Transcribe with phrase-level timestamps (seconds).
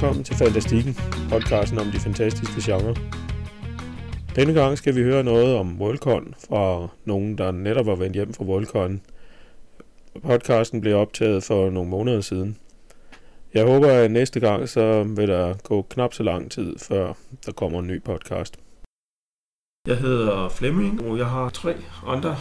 [0.00, 0.94] velkommen til Fantastikken,
[1.30, 2.94] podcasten om de fantastiske genrer.
[4.36, 8.34] Denne gang skal vi høre noget om Worldcon fra nogen, der netop var vendt hjem
[8.34, 9.00] fra Worldcon.
[10.22, 12.56] Podcasten blev optaget for nogle måneder siden.
[13.54, 17.12] Jeg håber, at næste gang så vil der gå knap så lang tid, før
[17.46, 18.58] der kommer en ny podcast.
[19.86, 21.74] Jeg hedder Flemming, og jeg har tre
[22.06, 22.36] andre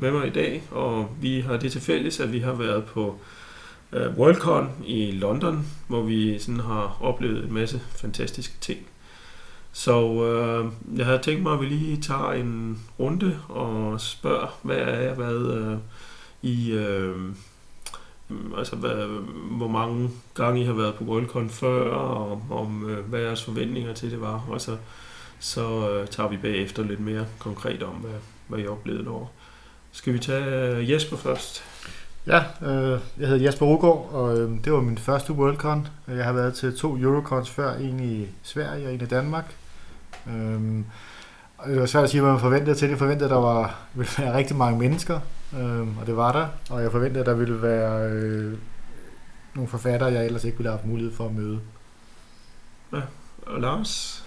[0.00, 3.18] med mig i dag, og vi har det til fælles, at vi har været på
[3.92, 8.78] øh, Worldcon i London, hvor vi sådan har oplevet en masse fantastiske ting.
[9.72, 14.76] Så øh, jeg havde tænkt mig, at vi lige tager en runde og spørger, hvad
[14.76, 15.76] er hvad øh,
[16.42, 16.72] i...
[16.72, 17.16] øh,
[18.58, 19.06] altså hvad,
[19.50, 23.94] hvor mange gange I har været på Worldcon før, og om uh, hvad jeres forventninger
[23.94, 24.76] til det var, og så,
[25.38, 29.28] så uh, tager vi bagefter lidt mere konkret om, hvad, hvad I oplevede derovre.
[29.92, 31.64] Skal vi tage øh, Jesper først?
[32.26, 35.88] Ja, øh, jeg hedder Jesper Rugård, og øh, det var min første Worldcon.
[36.08, 39.54] Jeg har været til to Eurocons før, en i Sverige og en i Danmark.
[40.26, 40.84] Øh,
[41.58, 42.88] og det var svært at sige, hvad man forventede til.
[42.88, 45.20] Jeg forventede, at der var, ville være rigtig mange mennesker,
[45.56, 46.46] øh, og det var der.
[46.70, 48.58] Og jeg forventede, at der ville være øh,
[49.54, 51.60] nogle forfattere, jeg ellers ikke ville have haft mulighed for at møde.
[52.92, 53.00] Ja,
[53.46, 54.24] og Lars?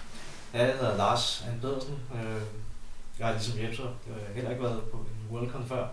[0.54, 1.94] Ja, jeg hedder Lars Andredersen.
[2.14, 2.42] Øh,
[3.18, 3.86] jeg har ligesom Jesper
[4.34, 5.86] heller ikke været på en Worldcon før.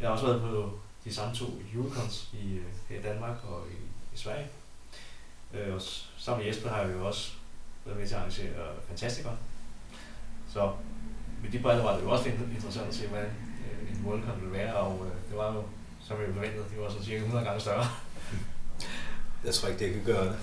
[0.00, 0.78] Jeg har også været på
[1.08, 3.76] de samme to Eurocons i, øh, her i Danmark og i,
[4.14, 4.46] i Sverige.
[5.54, 5.82] Øh, og
[6.18, 7.30] sammen med Jesper har jeg jo også
[7.84, 9.28] været med til at arrangere Fantastica.
[10.52, 10.72] Så
[11.42, 14.52] med de briller var det jo også interessant at se, hvad øh, en Worldcon ville
[14.52, 15.62] være, og øh, det var jo,
[16.06, 17.86] som jeg forventede, det var sådan cirka 100 gange større.
[19.44, 20.36] Jeg tror ikke, det kan gøre det.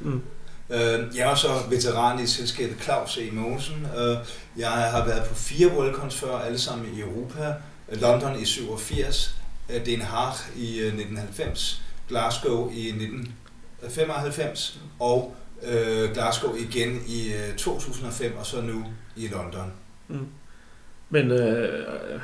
[0.00, 0.22] Mm.
[0.70, 3.30] Øh, jeg er så veteran i selskabet Claus E.
[3.30, 3.86] Mosen.
[3.96, 4.16] Øh,
[4.56, 7.54] jeg har været på fire Worldcons før, alle sammen i Europa.
[7.92, 9.37] London i 87,
[9.86, 18.46] Den Haag i 1990, Glasgow i 1995 og øh, Glasgow igen i øh, 2005 og
[18.46, 18.84] så nu
[19.16, 19.72] i London.
[20.08, 20.26] Mm.
[21.10, 22.20] Men øh,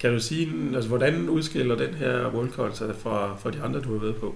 [0.00, 3.92] kan du sige, altså, hvordan udskiller den her World sig fra, fra de andre, du
[3.92, 4.34] har været på?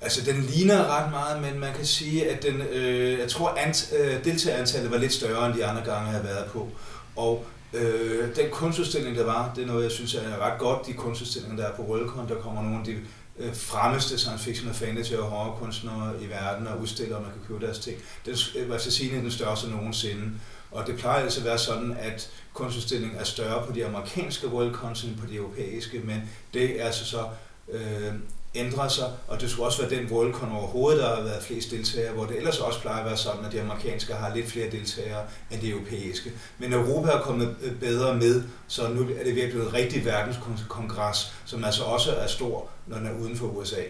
[0.00, 3.94] Altså, den ligner ret meget, men man kan sige, at den, øh, jeg tror, at
[3.98, 6.68] øh, deltagerantallet var lidt større end de andre gange, jeg har været på.
[7.16, 10.86] Og øh, den kunstudstilling, der var, det er noget, jeg synes er ret godt.
[10.86, 12.96] De kunstudstillinger, der er på Worldcon, der kommer nogle af de
[13.38, 17.40] øh, fremmeste science fiction og fantasy og horrorkunstnere i verden og udstiller, og man kan
[17.48, 17.96] købe deres ting.
[18.26, 20.30] Den øh, var til sige den største nogensinde.
[20.70, 25.04] Og det plejer altså at være sådan, at kunstudstillingen er større på de amerikanske Worldcons
[25.04, 27.24] end på de europæiske, men det er altså så
[27.72, 28.12] øh,
[28.54, 32.12] ændrer sig, og det skulle også være den Worldcon overhovedet, der har været flest deltagere,
[32.12, 35.22] hvor det ellers også plejer at være sådan, at de amerikanske har lidt flere deltagere
[35.50, 36.32] end de europæiske.
[36.58, 41.34] Men Europa er kommet øh, bedre med, så nu er det virkelig et rigtigt verdenskongres,
[41.44, 43.82] som altså også er stor, når den er uden for USA.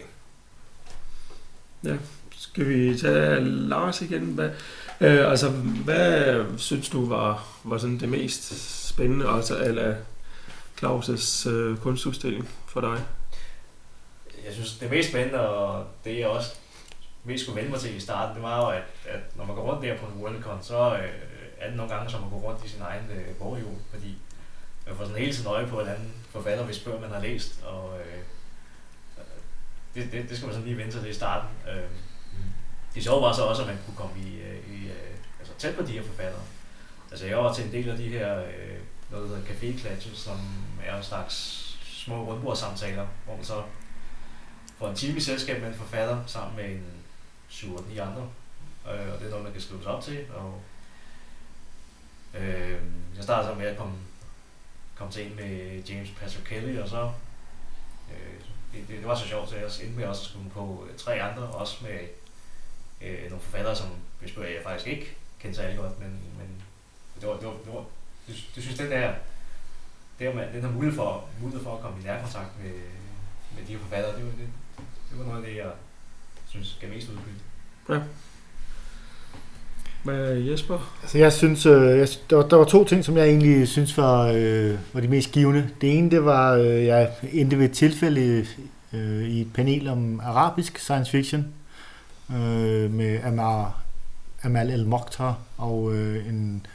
[1.83, 1.95] Ja,
[2.37, 4.21] skal vi tage Lars igen?
[4.21, 4.49] Hvad,
[5.01, 5.49] øh, altså,
[5.85, 9.95] hvad synes du var, var sådan det mest spændende, altså eller
[10.83, 12.99] Claus' øh, kunstudstilling for dig?
[14.45, 16.55] Jeg synes, det mest spændende, og det jeg også
[17.23, 19.71] mest skulle vende mig til i starten, det var jo, at, at når man går
[19.71, 21.09] rundt der på en Worldcon, så øh,
[21.57, 24.17] er det nogle gange, som man går rundt i sin egen øh, boghjul, fordi
[24.87, 27.99] man får sådan hele tiden øje på, hvordan forfatter, hvis bøger man har læst, og
[27.99, 28.23] øh,
[29.95, 31.49] det, det, det skal man sådan lige vente til i starten.
[31.69, 31.89] Øh,
[32.95, 35.75] det sjove var så også, at man kunne komme i, øh, i øh, altså tæt
[35.75, 36.41] på de her forfattere.
[37.11, 38.79] Altså jeg var til en del af de her, øh,
[39.11, 40.37] noget der hedder café som
[40.85, 41.35] er en slags
[41.83, 43.63] små rundbordssamtaler, hvor man så
[44.83, 46.85] for en time i selskab med en forfatter sammen med en
[47.49, 48.29] 7-9 andre.
[48.91, 50.25] Øh, og det er noget, man kan skrive sig op til.
[50.35, 50.61] Og,
[52.33, 52.81] øh,
[53.15, 53.95] jeg startede så med at komme,
[54.95, 57.11] komme til en med James Patrick Kelly, og så
[58.11, 58.39] øh,
[58.73, 61.21] det, det, var så sjovt, så jeg endte med også at skrive på øh, tre
[61.21, 61.99] andre, også med
[63.01, 63.87] øh, nogle forfattere, som
[64.19, 66.63] hvis jeg faktisk ikke kendte særlig godt, men, men
[67.21, 67.85] det var, det var, det var
[68.27, 69.13] det, det synes den der,
[70.19, 72.73] det man, den har mulighed for, mulighed for at komme i nærkontakt med,
[73.55, 74.49] med de forfattere, det, det,
[75.13, 75.71] det var noget af det, jeg
[76.49, 77.39] synes gav mest udbytte.
[77.89, 77.99] Ja.
[80.03, 80.97] Hvad Jesper?
[81.01, 83.97] Altså jeg synes, øh, jeg, der, var, der var to ting, som jeg egentlig synes
[83.97, 85.69] var, øh, var de mest givende.
[85.81, 88.45] Det ene, det var, øh, jeg endte ved et tilfælde
[88.93, 91.47] øh, i et panel om arabisk science fiction
[92.31, 93.81] øh, med Amar,
[94.43, 96.65] Amal El Mokhtar og øh, en,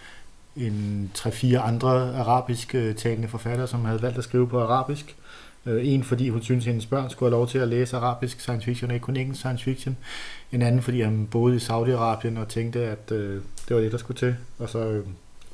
[0.58, 5.16] en tre-fire andre arabisk øh, talende forfattere, som havde valgt at skrive på arabisk.
[5.66, 8.40] Øh, en, fordi hun synes, at hendes børn skulle have lov til at læse arabisk
[8.40, 9.96] science fiction, og ikke kun engelsk science fiction.
[10.52, 13.99] En anden, fordi han boede i Saudi-Arabien og tænkte, at øh, det var det, der
[13.99, 14.37] skulle til.
[14.58, 15.05] Og så øh,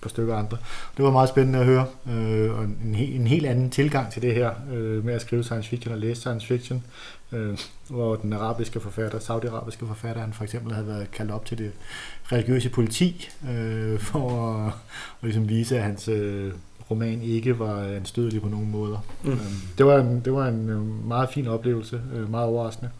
[0.04, 0.56] par stykker andre.
[0.96, 4.22] Det var meget spændende at høre, øh, og en, he, en helt anden tilgang til
[4.22, 6.84] det her øh, med at skrive science fiction og læse science fiction,
[7.32, 7.58] øh,
[7.88, 11.72] hvor den arabiske forfatter, saudiarabiske forfatter, han for eksempel havde været kaldt op til det
[12.32, 14.72] religiøse politi, øh, for at, at
[15.22, 16.52] ligesom vise, at hans øh,
[16.90, 18.98] roman ikke var anstødelig på nogen måder.
[19.22, 19.32] Mm.
[19.32, 19.38] Øh,
[19.78, 22.90] det, var en, det var en øh, meget fin oplevelse, øh, meget overraskende.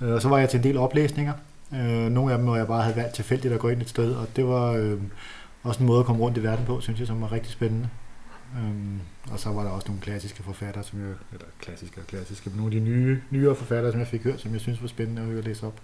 [0.00, 1.32] Øh, og så var jeg til en del oplæsninger.
[1.74, 4.14] Øh, nogle af dem, hvor jeg bare havde valgt tilfældigt at gå ind et sted,
[4.14, 4.98] og det var øh,
[5.62, 7.88] også en måde at komme rundt i verden på, synes jeg, som var rigtig spændende.
[8.56, 9.00] Øhm,
[9.30, 12.56] og så var der også nogle klassiske forfattere, som jeg, eller klassiske og klassiske, men
[12.56, 15.22] nogle af de nye, nyere forfattere, som jeg fik hørt, som jeg synes var spændende
[15.22, 15.80] at høre læse op.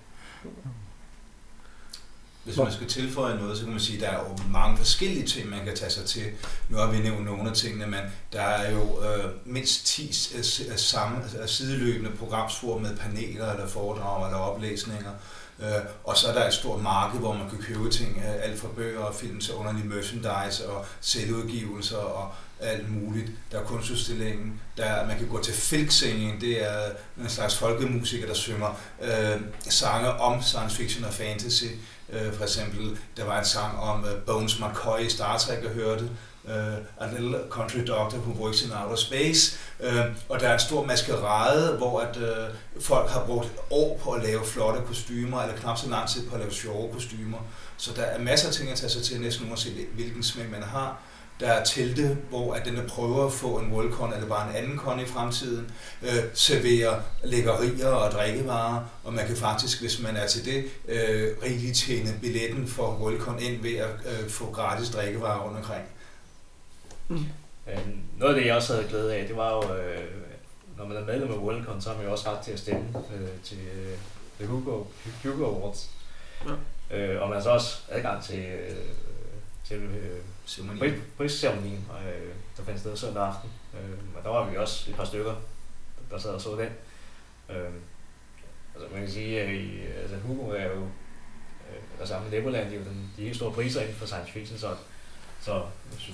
[2.45, 5.27] Hvis man skal tilføje noget, så kan man sige, at der er jo mange forskellige
[5.27, 6.25] ting, man kan tage sig til.
[6.69, 8.01] Nu har vi nævnt nogle af tingene, men
[8.33, 10.03] der er jo øh, mindst 10
[10.35, 15.11] øh, øh, samme, altså, sideløbende programsform med paneler eller foredrag eller oplæsninger.
[15.63, 15.69] Øh,
[16.05, 19.01] og så er der et stort marked, hvor man kan købe ting, alt fra bøger
[19.01, 23.31] og film til underlig merchandise og selvudgivelser og alt muligt.
[23.53, 26.83] Der er kunstudstillingen, der er, man kan gå til filksingen, det er
[27.21, 31.65] en slags folkemusiker, der synger øh, sange om science fiction og fantasy.
[32.13, 35.71] Øh, for eksempel, der var en sang om øh, Bones McCoy i Star Trek, jeg
[35.71, 36.11] hørte.
[36.51, 39.59] Øh, uh, A Little Country Doctor Who Works in Outer Space.
[39.81, 39.89] Uh,
[40.29, 44.23] og der er en stor maskerade, hvor at, uh, folk har brugt år på at
[44.23, 47.39] lave flotte kostymer, eller knap så lang tid på at lave sjove kostymer.
[47.77, 50.63] Så der er masser af ting at tage sig til, næsten uanset hvilken smag man
[50.63, 51.01] har.
[51.41, 54.79] Der er telte, hvor at den prøver at få en Worldcon eller bare en anden
[54.79, 55.71] kon i fremtiden,
[56.03, 61.29] øh, serverer lækkerier og drikkevarer, og man kan faktisk, hvis man er til det, øh,
[61.43, 65.85] rigtig tjene billetten for Worldcon ind ved at øh, få gratis drikkevarer rundt omkring.
[67.09, 67.27] Mm.
[67.67, 70.11] Øhm, noget af det, jeg også havde glæde af, det var jo, øh,
[70.77, 72.89] når man er medlem af Worldcon, så har man jo også ret til at stemme
[73.15, 73.59] øh, til
[74.41, 74.85] øh, Hugo,
[75.23, 75.91] Hugo Awards.
[76.47, 76.97] Ja.
[76.97, 78.77] Øh, og man har så også adgang til, øh,
[79.65, 81.03] til øh, ceremonien.
[81.17, 83.51] prisceremonien, øh, der fandt sted søndag aften.
[83.75, 85.35] Øh, og der var vi også et par stykker,
[86.11, 86.69] der sad og så den.
[87.57, 87.73] Øh,
[88.75, 92.73] altså man kan sige, at i, altså Hugo er jo, øh, og sammen med Legoland,
[92.73, 94.77] jo den, de helt store priser inden for science fiction, så,
[95.49, 95.63] så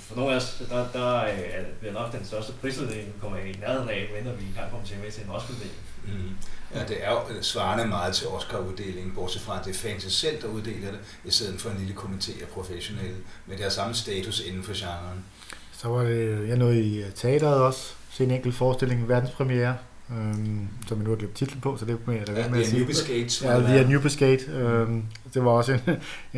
[0.01, 3.53] for nogle af os, der, der er det nok den største prisuddeling, vi kommer i
[3.61, 5.81] nærheden af, men vi kan komme til med til en Oscar-uddeling.
[6.07, 6.31] Mm.
[6.75, 10.43] Ja, det er jo svarende meget til Oscar-uddelingen, bortset fra, at det er fans selv,
[10.43, 13.17] der uddeler det, i stedet for en lille komité af professionelle.
[13.47, 15.25] Men det har samme status inden for genren.
[15.73, 19.77] Så var det, jeg nåede i teateret også, se en enkelt forestilling, verdenspremiere,
[20.11, 22.61] øhm, som jeg nu har glemt titlen på, så det er jeg da ja, med
[22.61, 22.95] at sige.
[22.95, 24.53] Skate, ja, det er New Skate.
[24.53, 25.03] Øhm,
[25.35, 25.81] det var også en,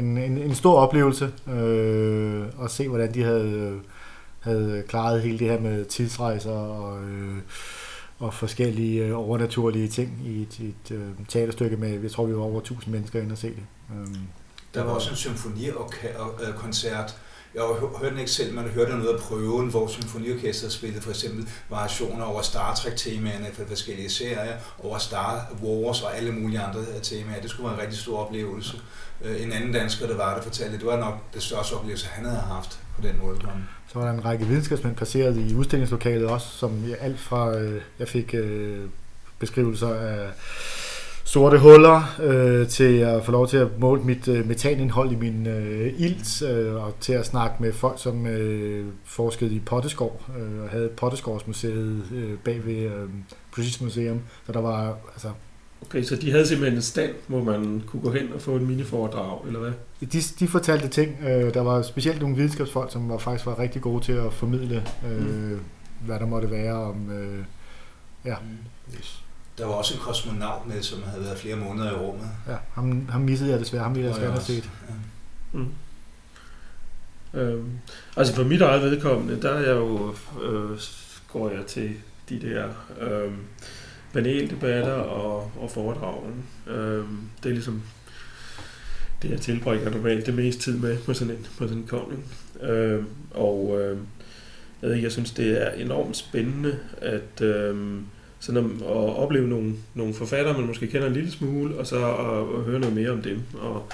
[0.05, 3.81] en, en, en stor oplevelse øh, at se, hvordan de havde,
[4.41, 7.37] havde klaret hele det her med tidsrejser og øh,
[8.19, 12.43] og forskellige øh, overnaturlige ting i et, et øh, teaterstykke med, jeg tror vi var
[12.43, 13.63] over 1000 mennesker ind og se det.
[13.91, 14.17] Um,
[14.75, 17.17] der var også en symfonikoncert.
[17.57, 21.03] Jeg har hørt den ikke selv, men jeg hørte noget af prøven, hvor symfoniorkestret spillede
[21.03, 26.61] for eksempel variationer over Star Trek-temaerne fra forskellige serier, over Star Wars og alle mulige
[26.61, 27.41] andre øh, temaer.
[27.41, 28.77] Det skulle være en rigtig stor oplevelse.
[29.25, 32.07] Øh, en anden dansker, der var der, fortalte, at det var nok det største oplevelse,
[32.07, 33.39] han havde haft på den måde.
[33.93, 38.09] Så var der en række videnskabsmænd placeret i udstillingslokalet også, som alt fra, øh, jeg
[38.09, 38.35] fik
[39.39, 40.31] beskrivelser af
[41.27, 45.47] sorte huller, øh, til at få lov til at måle mit øh, metanindhold i min
[45.47, 50.63] øh, ilt, øh, og til at snakke med folk, som øh, forskede i Potteskov, øh,
[50.63, 53.09] og havde Potteskovsmuseet øh, bag ved øh,
[53.55, 54.21] British Museum.
[54.47, 55.29] Så der var altså
[55.83, 58.67] Okay, så de havde simpelthen en stand, hvor man kunne gå hen og få en
[58.67, 59.73] miniforedrag, eller hvad?
[60.01, 61.17] De, de fortalte ting.
[61.23, 64.85] Øh, der var specielt nogle videnskabsfolk, som var, faktisk var rigtig gode til at formidle,
[65.11, 65.61] øh, mm.
[66.07, 67.11] hvad der måtte være om...
[67.11, 67.45] Øh,
[68.25, 68.35] ja.
[68.43, 68.97] Mm.
[68.97, 69.26] Yes.
[69.59, 72.29] Der var også en kosmonaut med, som havde været flere måneder i rummet.
[72.49, 73.83] Ja, ham, ham missede jeg desværre.
[73.83, 74.71] Ham ville jeg desværre have set.
[74.89, 74.95] Ja.
[75.59, 75.69] Mm.
[77.35, 77.71] Øhm,
[78.17, 80.79] altså for mit eget vedkommende, der er jeg jo, øh,
[81.33, 81.91] går jeg til
[82.29, 82.69] de der...
[83.01, 83.33] Øh,
[84.17, 86.45] paneldebatter og, og foredragen.
[86.67, 87.05] Øh,
[87.43, 87.83] det er ligesom
[89.23, 92.25] det, jeg tilbringer normalt det mest tid med på sådan en, på sådan en kon.
[92.63, 93.99] Øh, og øh,
[94.83, 98.01] jeg, ved ikke, jeg synes, det er enormt spændende at, øh,
[98.47, 101.97] sådan at, at opleve nogle, nogle forfattere, man måske kender en lille smule, og så
[101.97, 103.41] at, at høre noget mere om dem.
[103.61, 103.89] Og,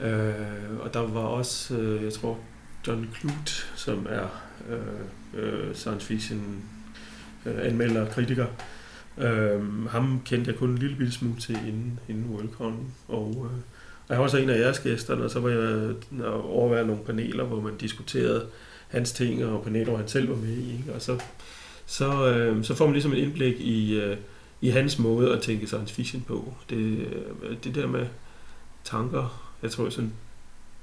[0.00, 2.38] øh, og der var også, øh, jeg tror,
[2.86, 6.62] John Clute, som er øh, øh, science fiction
[7.46, 8.46] øh, anmelder og kritiker,
[9.18, 12.92] Øh, ham kendte jeg kun en lille smule til inden, inden Worldcon.
[13.08, 13.58] Og, øh,
[14.08, 15.94] og jeg var også en af jeres gæster, og så var jeg øh,
[16.56, 18.46] overværet nogle paneler, hvor man diskuterede
[18.88, 20.76] hans ting, og paneler, hvor han selv var med i.
[20.76, 20.94] Ikke?
[20.94, 21.20] Og så,
[21.86, 24.16] så, øh, så får man ligesom et indblik i, øh,
[24.60, 26.54] i hans måde at tænke science fiction på.
[26.70, 26.76] Det,
[27.46, 28.06] øh, det der med
[28.84, 30.12] tanker, jeg tror sådan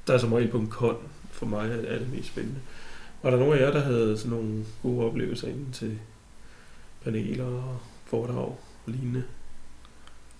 [0.08, 0.98] der er som regel på en kon
[1.32, 2.60] for mig er det mest spændende.
[3.24, 6.00] Var der nogen af jer, der havde sådan nogle gode oplevelser inden til
[7.04, 9.24] paneler og foredrag og lignende?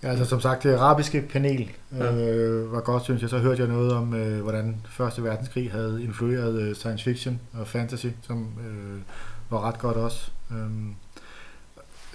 [0.02, 2.16] Ja, altså som sagt, det arabiske panel Ja.
[2.16, 3.30] øh, var godt, synes jeg.
[3.30, 7.66] Så hørte jeg noget om, øh, hvordan Første Verdenskrig havde influeret øh, science fiction og
[7.66, 9.00] fantasy, som øh,
[9.50, 10.30] var ret godt også.
[10.54, 10.94] Øhm,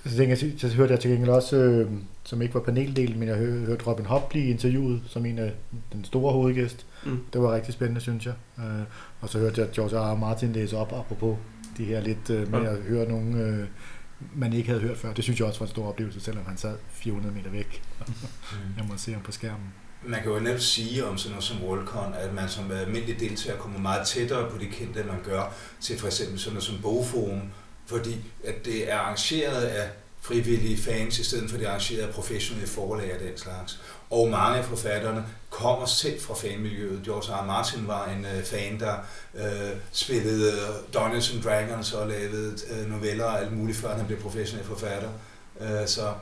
[0.06, 1.92] så, tænkte jeg, så hørte jeg til gengæld også, øh,
[2.24, 5.54] som ikke var paneldelen, men jeg hørte, hørte Robin Hobb blive interviewet som en af
[5.94, 6.86] den store hovedgæst.
[7.06, 7.20] Mm.
[7.34, 8.34] Det var rigtig spændende, synes jeg.
[8.60, 8.82] Øh,
[9.22, 10.14] og så hørte jeg George R.
[10.14, 10.16] R.
[10.16, 11.38] Martin læse op, apropos
[11.78, 12.70] de her lidt øh, med Ja.
[12.72, 13.68] at høre nogen, øh,
[14.36, 15.14] man ikke havde hørt før.
[15.14, 17.82] Det synes jeg også var en stor oplevelse, selvom han sad 400 meter væk.
[18.78, 19.68] Jeg må se ham på skærmen.
[20.06, 23.58] Man kan jo netop sige om sådan noget som Worldcon, at man som almindelig deltager
[23.58, 26.76] kommer meget tættere på de kendte, end man gør til for eksempel sådan noget som
[26.82, 27.42] Bogforum,
[27.90, 29.90] fordi at det er arrangeret af
[30.22, 33.80] frivillige fans, i stedet for det er arrangeret af professionelle forlag og den slags.
[34.10, 37.02] Og mange af forfatterne kommer selv fra fanmiljøet.
[37.04, 37.44] George R.
[37.44, 37.46] R.
[37.46, 38.96] Martin var en øh, fan, der
[39.36, 44.06] øh, spillede øh, Dungeons and Dragons og lavede øh, noveller og alt muligt, før han
[44.06, 45.10] blev professionel forfatter.
[45.62, 46.14] Øh, så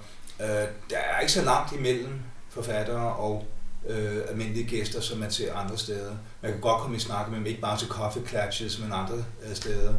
[0.42, 0.48] øh,
[0.90, 2.20] der er ikke så langt imellem
[2.50, 3.46] forfattere og
[3.90, 6.12] øh, almindelige gæster, som man ser andre steder.
[6.42, 9.24] Man kan godt komme i snak med dem, ikke bare til coffee clatches, men andre
[9.50, 9.94] øh, steder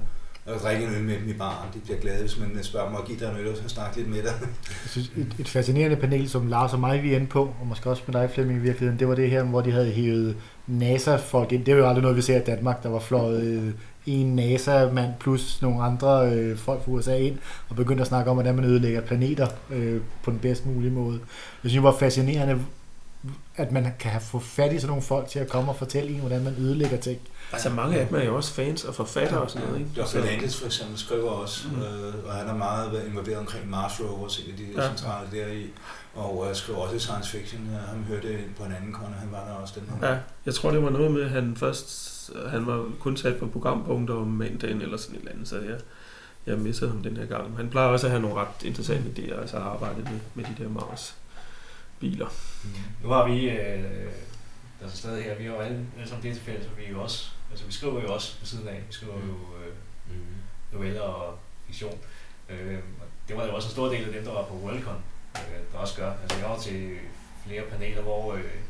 [0.54, 1.68] at drikke en øl med dem i baren.
[1.74, 3.68] De bliver glade, hvis man øh, spørger mig at give dig en øl og så
[3.68, 4.32] snakke lidt med dig.
[4.84, 7.66] Jeg synes, et, et fascinerende panel, som Lars og mig vi er inde på, og
[7.66, 10.36] måske også med dig, Flemming, i virkeligheden, det var det her, hvor de havde hævet
[10.66, 11.64] NASA-folk ind.
[11.64, 12.82] Det er jo aldrig noget, vi ser i Danmark.
[12.82, 13.72] Der var fløjet øh,
[14.06, 17.38] en NASA-mand plus nogle andre øh, folk fra USA ind,
[17.68, 21.18] og begyndte at snakke om, hvordan man ødelægger planeter øh, på den bedst mulige måde.
[21.62, 22.60] Jeg synes, det var fascinerende,
[23.56, 26.10] at man kan have få fat i sådan nogle folk til at komme og fortælle
[26.10, 27.18] en, hvordan man ødelægger ting.
[27.52, 30.00] Altså mange af dem er jo også fans og forfattere og sådan noget, ikke?
[30.00, 30.18] Dr.
[30.24, 31.82] Landis for eksempel skriver også, Mm.
[31.82, 34.82] øh, og han er meget været involveret omkring Mars Rovers, en af de Ja.
[34.82, 34.88] ja.
[34.88, 35.70] centrale deri,
[36.14, 37.68] og øh, skriver også science fiction.
[37.88, 40.08] Ham hørte på en anden kon, og han var der også den her.
[40.12, 42.14] Ja, jeg tror, det var noget med, at han først
[42.48, 45.78] han var kun sat på programpunkter om mandagen eller sådan et eller andet, så jeg,
[46.46, 47.56] jeg missede ham den her gang.
[47.56, 50.62] Han plejer også at have nogle ret interessante idéer, altså at arbejde med, med de
[50.62, 52.26] der Mars-biler.
[53.02, 53.84] Nu har vi, øh,
[54.82, 57.02] altså stadig her, vi har jo alle, sammen det til fælles, og vi er jo
[57.02, 59.74] også, altså vi skriver jo også ved siden af, vi skriver jo øh,
[60.72, 61.98] noveller og fiktion.
[62.48, 62.78] Øh,
[63.28, 65.02] det var jo også en stor del af dem, der var på Worldcon,
[65.36, 66.12] øh, der også gør.
[66.22, 66.98] Altså jeg var til
[67.46, 68.60] flere paneler, hvor, øh,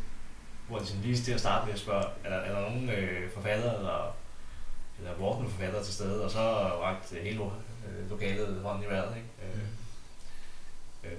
[0.68, 2.90] hvor de sådan lige til at starte med at spørge, er der, er der nogen
[2.90, 4.16] øh, forfattere eller,
[4.99, 6.40] eller vortende forfattere til stede, og så
[6.82, 9.16] rakt hele øh, lokalet hånden i vejret.
[9.16, 9.28] Ikke?
[9.42, 9.62] Øh,
[11.04, 11.18] øh,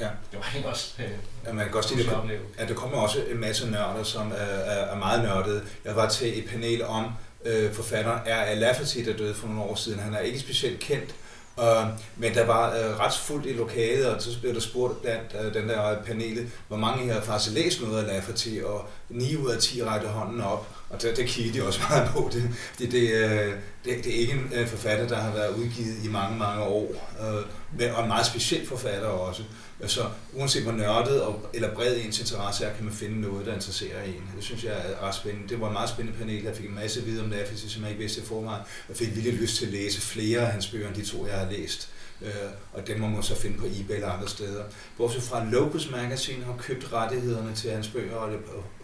[0.00, 0.04] Ja.
[0.04, 1.10] Det var egentlig også øh,
[1.46, 2.40] Ja, man kan godt sige, opleve.
[2.58, 5.62] Ja, der kommer også en masse nørder, som er, er, er meget nørdede.
[5.84, 7.04] Jeg var til et panel om
[7.44, 8.54] øh, forfatteren R.A.
[8.54, 9.98] Lafferty, der døde for nogle år siden.
[9.98, 11.14] Han er ikke specielt kendt,
[11.60, 11.86] øh,
[12.16, 15.54] men der var øh, ret fuldt i lokalet, og så blev der spurgt blandt øh,
[15.54, 19.58] den der panelet, hvor mange her faktisk læst noget af Lafferty, og 9 ud af
[19.58, 22.30] 10 rækker hånden op, og det, det kiggede de også meget på.
[22.32, 23.52] Det, det, det, øh,
[23.84, 27.12] det, det er ikke en øh, forfatter, der har været udgivet i mange, mange år,
[27.20, 29.42] øh, og en meget speciel forfatter også.
[29.86, 33.54] Så uanset hvor nørdet og, eller bred ens interesse er, kan man finde noget, der
[33.54, 34.22] interesserer en.
[34.36, 35.48] Det synes jeg er ret spændende.
[35.48, 36.42] Det var en meget spændende panel.
[36.42, 38.62] Jeg fik en masse viden om Lafferty, som jeg ikke vidste i forvejen.
[38.88, 41.38] Jeg fik virkelig lyst til at læse flere af hans bøger, end de to, jeg
[41.38, 41.88] har læst.
[42.22, 44.64] Øh, og dem må man så finde på eBay eller andre steder.
[44.96, 48.30] Bortset fra Locus Magazine har købt rettighederne til hans bøger og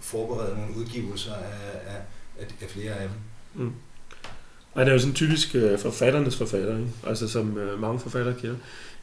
[0.00, 2.00] forberedt nogle udgivelser af, af,
[2.38, 3.16] af, af flere af dem.
[3.64, 3.72] Mm.
[4.72, 6.90] Og det er jo sådan typisk øh, forfatternes forfatter, ikke?
[7.06, 8.56] altså som øh, mange forfattere kender.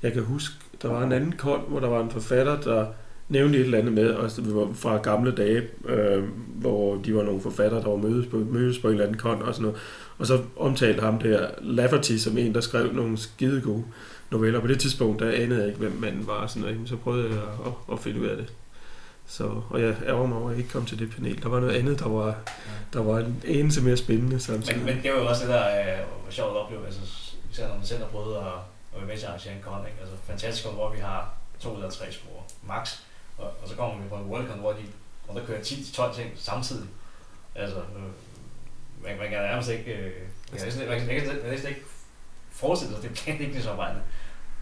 [0.03, 2.85] Jeg kan huske, der var en anden kon, hvor der var en forfatter, der
[3.29, 6.23] nævnte et eller andet med, altså fra gamle dage, øh,
[6.55, 9.41] hvor de var nogle forfattere, der var mødes på, mødes på en eller anden kon
[9.41, 9.79] og sådan noget.
[10.17, 13.83] Og så omtalte ham der Lafferty som en, der skrev nogle skide gode
[14.31, 14.59] noveller.
[14.59, 16.47] På det tidspunkt, der anede jeg ikke, hvem manden var.
[16.47, 18.53] Sådan noget, så prøvede jeg at, at, finde ud af det.
[19.27, 21.43] Så, og jeg ærger mig over, at jeg ikke kom til det panel.
[21.43, 22.35] Der var noget andet, der var,
[22.93, 24.77] der var en eneste mere spændende samtidig.
[24.77, 27.01] Men, men det var jo også det, der øh, var sjovt at opleve, altså,
[27.51, 28.43] især når man selv har prøvet at,
[28.93, 29.99] at være med til at arrangere en con, ikke?
[30.01, 32.95] Altså fantastisk, hvor vi har to eller tre spor, max,
[33.37, 34.83] og, og så kommer vi på en Worldcon, hvor, de,
[35.25, 36.87] hvor der kører 10-12 ting samtidig.
[37.55, 38.11] Altså, øh,
[39.03, 40.11] man, man kan nærmest ikke, øh,
[40.51, 41.81] man kan næsten, man kan, man kan næsten ikke
[42.63, 43.95] at det planlægningsarbejde,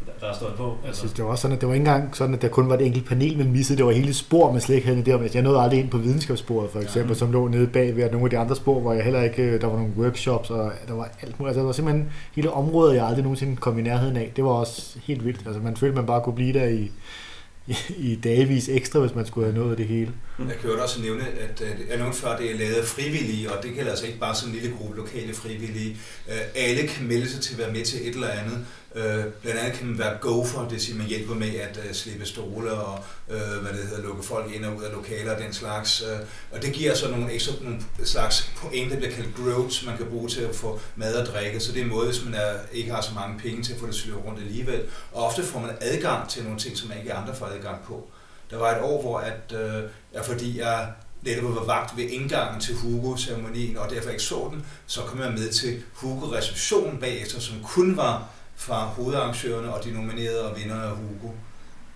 [0.06, 0.64] der, der er stået på.
[0.82, 2.48] Jeg Altså, synes, det var også sådan, at det var ikke engang sådan, at der
[2.48, 3.78] kun var et enkelt panel, man missede.
[3.78, 6.70] Det var hele spor, man slet ikke havde det Jeg nåede aldrig ind på videnskabssporet,
[6.70, 7.18] for eksempel, Ja.
[7.18, 9.44] som lå nede bag ved og nogle af de andre spor, hvor jeg heller ikke,
[9.44, 11.50] øh, der var nogle workshops, og der var alt muligt.
[11.50, 14.32] Altså, der var simpelthen hele området, jeg aldrig nogensinde kom i nærheden af.
[14.36, 15.42] Det var også helt vildt.
[15.46, 16.92] Altså, man følte, man bare kunne blive der i
[17.98, 20.12] i dagevis ekstra, hvis man skulle have nået det hele.
[20.40, 23.64] Jeg kan jo også nævne, at øh, jeg nævnte før, det er lavet frivillige, og
[23.64, 25.98] det gælder altså ikke bare sådan en lille gruppe lokale frivillige.
[26.30, 28.66] Øh, Alle kan melde sig til at være med til et eller andet.
[28.96, 31.94] Øh, Blandt andet kan man være gopher, det vil sige, man hjælper med at øh,
[31.94, 35.42] slippe stole og øh, hvad det hedder, lukke folk ind og ud af lokaler og
[35.42, 36.02] den slags.
[36.02, 36.20] øh,
[36.52, 40.06] Og det giver så nogle ekstra nogle slags point, der bliver kaldt groats, man kan
[40.06, 41.60] bruge til at få mad og drikke.
[41.60, 43.80] Så det er en måde, hvis man er, ikke har så mange penge til at
[43.80, 44.82] få det slået rundt alligevel.
[45.12, 48.08] Og ofte får man adgang til nogle ting, som man ikke andre får adgang på.
[48.52, 49.84] Der var et år, hvor at, øh,
[50.14, 50.88] ja, fordi jeg
[51.22, 55.32] netop var vagt ved indgangen til Hugo-ceremonien, og derfor ikke så den, så kom jeg
[55.32, 60.90] med til Hugo-receptionen bagefter, som kun var fra hovedarrangørerne og de nominerede og vinder af
[60.90, 61.34] Hugo.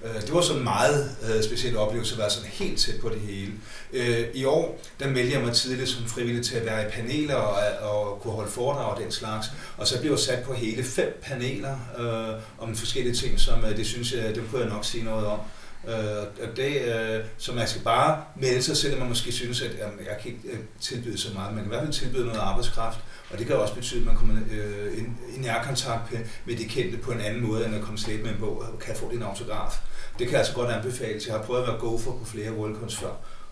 [0.03, 3.09] Øh, det var sådan en meget øh, speciel oplevelse at være sådan helt tæt på
[3.09, 3.51] det hele.
[3.93, 7.35] Øh, I år, der meldte jeg mig tidligt som frivillig til at være i paneler
[7.35, 9.47] og, og kunne holde foredrag og den slags.
[9.77, 13.77] Og så blev jeg sat på hele fem paneler øh, om forskellige ting, som øh,
[13.77, 15.39] det synes jeg, det kunne jeg nok sige noget om.
[15.87, 19.71] Øh, og det, øh, så man skal bare melde sig, selvom man måske synes, at
[19.79, 21.53] jamen, jeg kan ikke tilbyde så meget.
[21.53, 22.99] Man kan i hvert fald tilbyde noget arbejdskraft,
[23.31, 25.01] og det kan også betyde, at man kommer øh, i,
[25.35, 26.11] i nærkontakt
[26.45, 28.79] med, de kendte på en anden måde, end at komme slet med en bog og
[28.79, 29.79] kan få din autograf.
[30.19, 31.21] Det kan jeg altså godt anbefale.
[31.27, 33.11] Jeg har prøvet at være gopher på flere Worldcons før,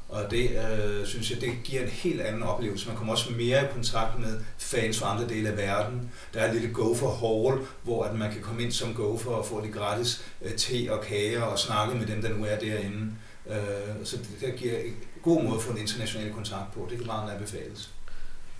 [0.09, 2.87] og det øh, synes jeg, det giver en helt anden oplevelse.
[2.87, 6.11] Man kommer også mere i kontakt med fans fra andre dele af verden.
[6.33, 9.45] Der er et lille gopher hall, hvor at man kan komme ind som gopher og
[9.45, 13.11] få lidt gratis øh, te og kager og snakke med dem, der nu er derinde.
[13.49, 13.55] Øh,
[14.03, 16.87] så det, der giver en god måde at få en international kontakt på.
[16.89, 17.89] Det kan meget anbefales.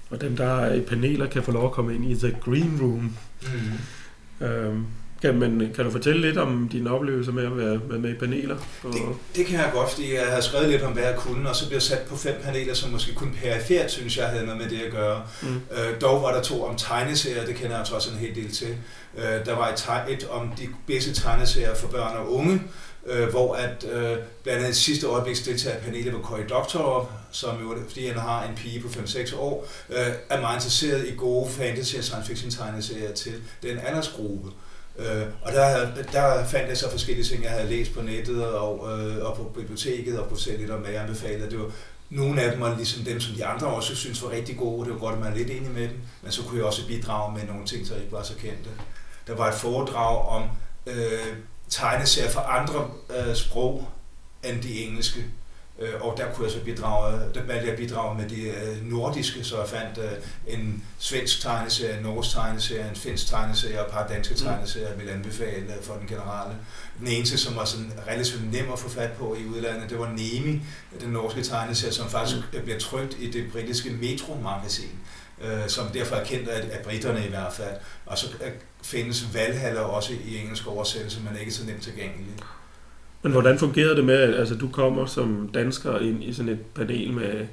[0.09, 2.77] Og dem, der er i paneler, kan få lov at komme ind i The Green
[2.81, 3.15] Room.
[3.41, 4.45] Mm.
[4.45, 4.85] Øhm,
[5.21, 8.13] kan, man, kan du fortælle lidt om dine oplevelser med at være med, med i
[8.13, 8.55] paneler?
[8.83, 9.01] Og, Det,
[9.35, 11.67] det kan jeg godt, fordi jeg havde skrevet lidt om, hvad jeg kunne, og så
[11.67, 14.69] blev jeg sat på fem paneler, som måske kun perifært synes jeg havde noget med
[14.69, 15.21] det at gøre.
[15.41, 18.51] mm, Øh, dog var der to om tegneserier, det kender jeg trods en hel del
[18.51, 18.67] til.
[19.17, 22.61] Øh, der var et, et om de bedste tegneserier for børn og unge,
[23.07, 27.61] øh, hvor at øh, blandt andet sidste øjebliks deltager i panelet på Cory Doctorow, som
[27.61, 31.49] jo, fordi han har en pige på 5-6 år, øh, er meget interesseret i gode
[31.49, 33.33] fantasy- og science fiction tegneserier til
[33.63, 34.51] den aldersgruppe.
[34.97, 38.99] Øh, og der, der fandt jeg så forskellige ting, jeg havde læst på nettet og,
[38.99, 41.49] øh, og på biblioteket og på selv lidt om, hvad jeg anbefalede.
[41.49, 41.71] Det var,
[42.09, 44.85] nogle af dem var ligesom dem, som de andre også synes var rigtig gode.
[44.85, 45.99] Det var godt, at man er lidt enig med dem.
[46.21, 48.69] Men så kunne jeg også bidrage med nogle ting, der ikke var så kendte.
[49.27, 50.43] Der var et foredrag om
[50.87, 51.35] øh,
[51.69, 53.87] tegneserier fra andre øh, sprog
[54.43, 55.25] end de engelske.
[55.79, 59.43] Øh, og der kunne jeg så bidrage, der valgte jeg bidrage med de øh, nordiske,
[59.43, 60.11] så jeg fandt øh,
[60.59, 64.39] en svensk tegneserie, en norsk tegneserie, en finsk tegneserie og et par danske Mm.
[64.39, 66.55] tegneserier, jeg ville anbefale øh, for den generelle.
[66.99, 70.07] Den eneste, som var sådan relativt nem at få fat på i udlandet, det var
[70.09, 70.61] Nemi,
[71.01, 72.61] den norske tegneserie, som faktisk Mm.
[72.63, 74.91] bliver trykt i det britiske Metro-magasin,
[75.41, 77.75] øh, som derfor er kendt af, af britterne i hvert fald.
[78.05, 78.51] Og så øh,
[78.83, 82.33] findes Valhalla også i engelsk oversættelse, men ikke så nemt tilgængelig.
[83.21, 86.59] Men hvordan fungerede det med, at altså, du kommer som dansker ind i sådan et
[86.75, 87.47] panel med,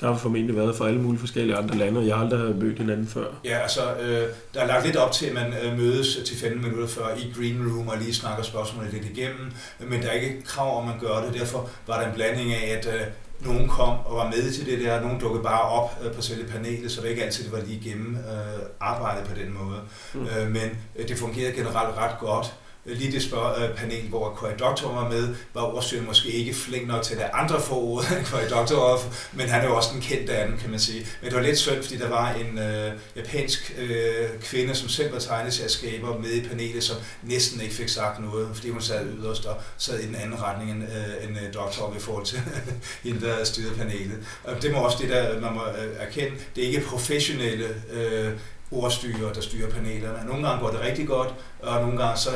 [0.00, 2.78] der har formentlig været fra alle mulige forskellige andre lande, og jeg har aldrig mødt
[2.78, 3.26] hinanden før.
[3.44, 6.62] Ja, altså, øh, der er lagt lidt op til, at man øh, mødes til 15
[6.62, 10.42] minutter før i Green Room og lige snakker spørgsmålet lidt igennem, men der er ikke
[10.42, 11.40] krav om, at man gør det.
[11.40, 13.00] Derfor var der en blanding af, at øh,
[13.44, 16.48] nogen kom og var med til det der, nogen dukkede bare op øh, på selve
[16.48, 19.80] panelet, så det ikke altid var lige igennem øh, arbejdet på den måde.
[20.14, 20.26] Mm.
[20.26, 22.54] Øh, men øh, det fungerede generelt ret godt.
[22.86, 26.54] Øh, lige det spørg, øh, panel, hvor Cory Doctor var med, var ordstyren måske ikke
[26.54, 29.90] flink nok til, at andre få ord end Cory Doctor, men han er jo også
[29.92, 31.06] den kendte af dem, kan man sige.
[31.20, 35.12] Men det var lidt synd, fordi der var en øh, japansk øh, kvinde, som selv
[35.12, 39.46] var tegneserieskaber med i panelet, som næsten ikke fik sagt noget, fordi hun sad yderst
[39.46, 42.40] og sad i den anden retning end, øh, end øh, Doctor i forhold til
[43.04, 44.18] hende, der styrede panelet.
[44.44, 48.32] Og det må også det, der man må øh, erkende, det er ikke professionelle øh,
[48.72, 50.28] ordstyrer, der styrer panelerne.
[50.28, 52.30] Nogle gange går det rigtig godt, og nogle gange så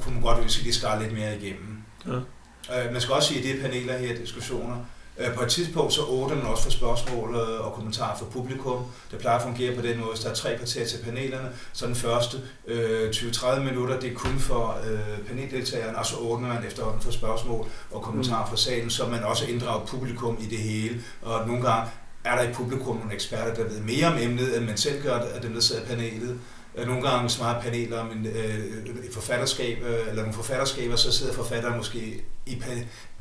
[0.00, 1.82] kunne man godt ønske, at de skar lidt mere igennem.
[2.06, 2.84] Ja.
[2.84, 4.76] Øh, man skal også sige, at det er paneler her, diskussioner.
[5.18, 8.84] Øh, På et tidspunkt så åbner man også for spørgsmål øh, og kommentarer fra publikum.
[9.10, 11.48] Det plejer at fungere på den måde, hvis der er tre kvarter til panelerne.
[11.72, 12.36] Så den første
[12.66, 17.10] øh, 20-30 minutter, det er kun for øh, paneldeltagerne, og så åbner man efterhånden for
[17.10, 21.00] spørgsmål og kommentarer fra salen, så man også inddrager publikum i det hele.
[21.22, 21.90] Og nogle gange
[22.26, 25.14] er der i publikum nogle eksperter, der ved mere om emnet, end man selv gør,
[25.14, 26.38] af dem, der sidder i panelet.
[26.78, 28.58] Øh, Nogle gange smarte paneler om en, øh,
[29.06, 32.62] et forfatterskab, øh, eller nogle forfatterskaber, så sidder forfatteren måske i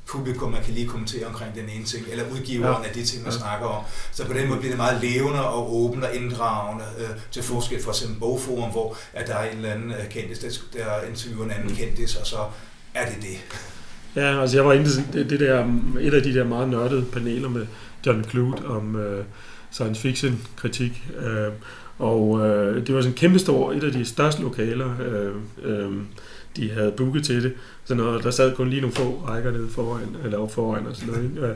[0.07, 2.87] publikum, man kan lige kommentere omkring den ene ting, eller udgiveren Ja.
[2.87, 3.37] af de ting, man Ja.
[3.39, 3.83] snakker om.
[4.11, 7.83] Så på den måde bliver det meget levende og åbent og inddragende, øh, til forskel
[7.83, 11.45] for eksempel bogforum, hvor at der er en eller anden øh, kendis, der, der interviewer
[11.45, 11.75] en anden Mm.
[11.75, 12.37] kendis, og så
[12.93, 13.37] er det det.
[14.15, 15.65] Ja, altså jeg var inde sådan- det, det der,
[16.01, 17.67] et af de der meget nørdede paneler med
[18.05, 19.23] John Clute om øh,
[19.71, 21.07] science fiction kritik.
[21.19, 21.51] Øh,
[21.99, 24.95] og øh, det var sådan kæmpe stor, et af de største lokaler.
[24.99, 25.91] Øh, øh,
[26.55, 27.53] de havde booket til det.
[27.85, 30.95] Så når der sad kun lige nogle få rækker nede foran, eller op foran og
[30.95, 31.29] sådan noget.
[31.29, 31.41] ikke?
[31.47, 31.55] Øh,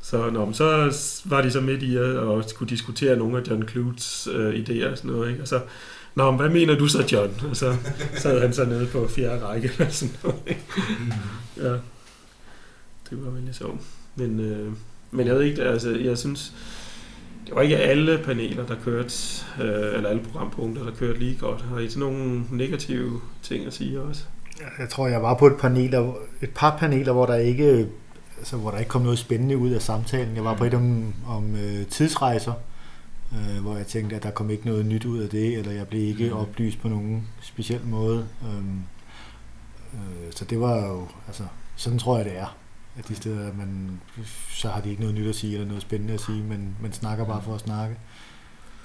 [0.00, 3.50] så, nå, men så var de så midt i at og skulle diskutere nogle af
[3.50, 5.30] John Clutes øh, idéer og sådan noget.
[5.30, 5.42] Ikke?
[5.42, 5.60] Og så,
[6.14, 7.40] Nå, men hvad mener du så, John?
[7.50, 7.76] Og så
[8.14, 10.40] sad han så nede på fjerde række eller sådan noget.
[10.46, 10.62] ikke?
[11.56, 11.72] Ja,
[13.10, 13.80] det var vældig sjovt.
[14.16, 14.72] Men, øh,
[15.10, 16.52] men jeg ved ikke, altså, jeg synes,
[17.46, 19.14] det var ikke alle paneler, der kørte,
[19.62, 21.62] øh, eller alle programpunkter, der kørte lige godt.
[21.62, 24.22] Har I sådan nogle negative ting at sige også?
[24.78, 27.88] Jeg tror, jeg var på et, paneler, et par paneler, hvor der ikke
[28.38, 30.36] altså, hvor der ikke kom noget spændende ud af samtalen.
[30.36, 32.52] Jeg var på et om, om øh, tidsrejser,
[33.32, 35.88] øh, hvor jeg tænkte, at der kom ikke noget nyt ud af det, eller jeg
[35.88, 36.36] blev ikke Mm.
[36.36, 38.26] oplyst på nogen speciel måde.
[38.44, 38.78] Øhm,
[39.94, 41.42] øh, så det var jo, altså,
[41.76, 42.56] sådan tror jeg, det er.
[42.98, 44.00] At de steder, man,
[44.48, 46.92] så har de ikke noget nyt at sige, eller noget spændende at sige, men man
[46.92, 47.96] snakker bare for at snakke.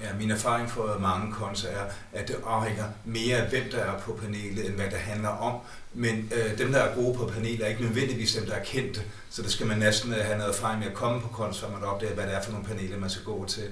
[0.04, 4.00] Ja, min erfaring fra mange konser er, at det afhænger mere af, hvem der er
[4.00, 5.60] på panelet, end hvad det handler om.
[5.94, 9.02] Men øh, dem, der er gode på panelet, er ikke nødvendigvis dem, der er kendte.
[9.30, 11.70] Så der skal man næsten øh, have noget erfaring med at komme på konst, før
[11.70, 13.64] man opdager, hvad det er for nogle paneler, man skal gå til.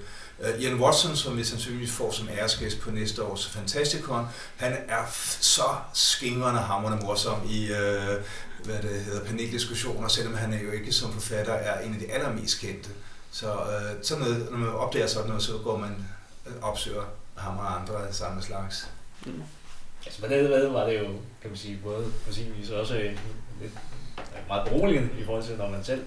[0.41, 4.25] Øh, Ian Watson, som vi sandsynligvis får som æresgæst på næste års Fantasticon,
[4.57, 5.63] han er f- så
[5.93, 8.07] skingrende hamrende morsom i øh,
[8.63, 12.11] hvad det hedder, paneldiskussioner, selvom han er jo ikke som forfatter er en af de
[12.13, 12.89] allermest kendte.
[13.31, 15.95] Så øh, sådan noget, når man opdager sådan noget, så går man
[16.61, 17.03] opsøger
[17.37, 18.91] ham og andre af samme slags.
[20.05, 21.05] Altså på den måde var det jo,
[21.41, 23.17] kan man sige, både på sin vis også øh,
[23.61, 23.73] lidt
[24.17, 26.05] øh, meget beroligende i forhold til, når man selv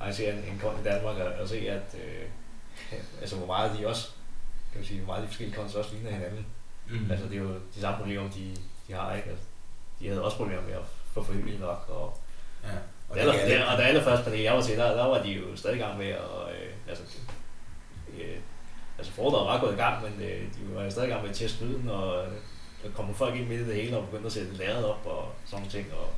[0.00, 2.26] arrangerer en, en i Danmark, og, og se, at øh,
[3.20, 4.08] altså, hvor meget de også,
[4.72, 6.46] kan man sige, hvor meget de forskellige kons også ligner hinanden.
[6.90, 7.10] Mm.
[7.10, 8.56] Altså det er jo de samme problemer, de,
[8.88, 9.30] de har, ikke?
[9.30, 9.44] Altså,
[10.00, 12.18] de havde også problemer med at få forhyldet nok, og
[12.64, 12.68] ja.
[13.08, 15.30] Og, det, aller, det, og det allerførste panel, jeg var til, der, der var de
[15.30, 17.04] jo stadig i gang med at, øh, altså,
[18.18, 18.36] øh,
[19.00, 21.36] altså foredraget var gået i gang, men øh, de var stadig i gang med at
[21.36, 22.32] teste lyden, og øh,
[22.82, 25.24] der kom folk ind midt i det hele og begyndte at sætte lærret op og
[25.46, 26.08] sådan nogle ting, og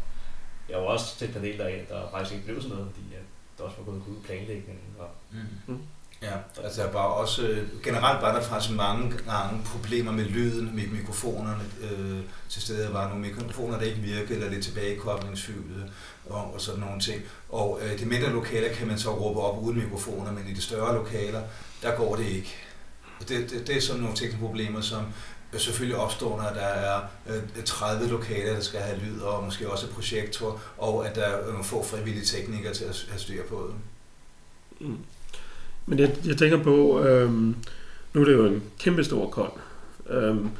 [0.68, 3.26] jeg var også til et panel, der, der faktisk ikke blev sådan noget, fordi at
[3.58, 4.90] der også var gået ud i planlægningen.
[4.98, 5.08] Og,
[5.66, 5.78] Mm.
[6.22, 10.76] Ja, altså der var også, øh, generelt var der faktisk mange gange problemer med lyden,
[10.76, 12.82] med mikrofonerne øh, til stede.
[12.82, 15.90] Der var nogle mikrofoner, der ikke virkede, eller lidt tilbagekoblingsfyldte
[16.30, 17.22] og, og sådan nogle ting.
[17.48, 20.62] Og øh, de mindre lokaler kan man så råbe op uden mikrofoner, men i de
[20.62, 21.42] større lokaler,
[21.82, 22.56] der går det ikke.
[23.22, 25.02] Og det, det, det er sådan nogle tekniske problemer, som
[25.52, 29.70] øh, selvfølgelig opstår, når der er øh, 30 lokaler, der skal have lyd, og måske
[29.70, 33.70] også projektor, og at der er nogle få frivillige teknikere til at have styr på
[33.70, 33.76] det.
[34.87, 34.96] Mm.
[35.87, 37.56] Men jeg, jeg tænker på, øhm,
[38.14, 39.50] nu er det jo en kæmpe stor kon.
[40.11, 40.50] Øhm,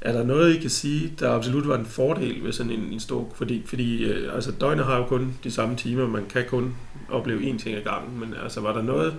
[0.00, 3.00] er der noget, I kan sige, der absolut var en fordel ved sådan en, en
[3.00, 3.32] stor...
[3.34, 6.74] Fordi, fordi øh, altså, døgnet har jo kun de samme timer, man kan kun
[7.10, 9.14] opleve én ting ad gangen, men altså, var der noget,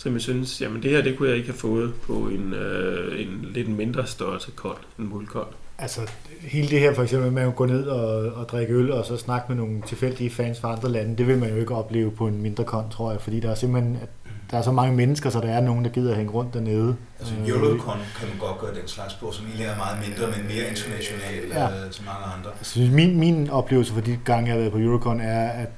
[0.00, 3.20] som jeg synes, jamen det her, det kunne jeg ikke have fået på en, øh,
[3.20, 5.46] en lidt mindre størrelse kold, en mulkold.
[5.78, 6.00] Altså,
[6.40, 9.16] hele det her for eksempel med at gå ned og, og drikke øl, og så
[9.16, 12.26] snakke med nogle tilfældige fans fra andre lande, det vil man jo ikke opleve på
[12.26, 14.08] en mindre kon, tror jeg, fordi der er simpelthen, at
[14.50, 16.96] der er så mange mennesker, så der er nogen, der gider at hænge rundt dernede.
[17.18, 20.26] Altså Øh, Eurocon kan man godt gøre den slags på, som egentlig er meget mindre,
[20.36, 21.60] men mere international Ja.
[21.60, 21.84] ja.
[21.84, 22.50] øh, til mange andre.
[22.58, 25.68] Jeg synes, min, min oplevelse for de gange, jeg har været på Eurocon, er, at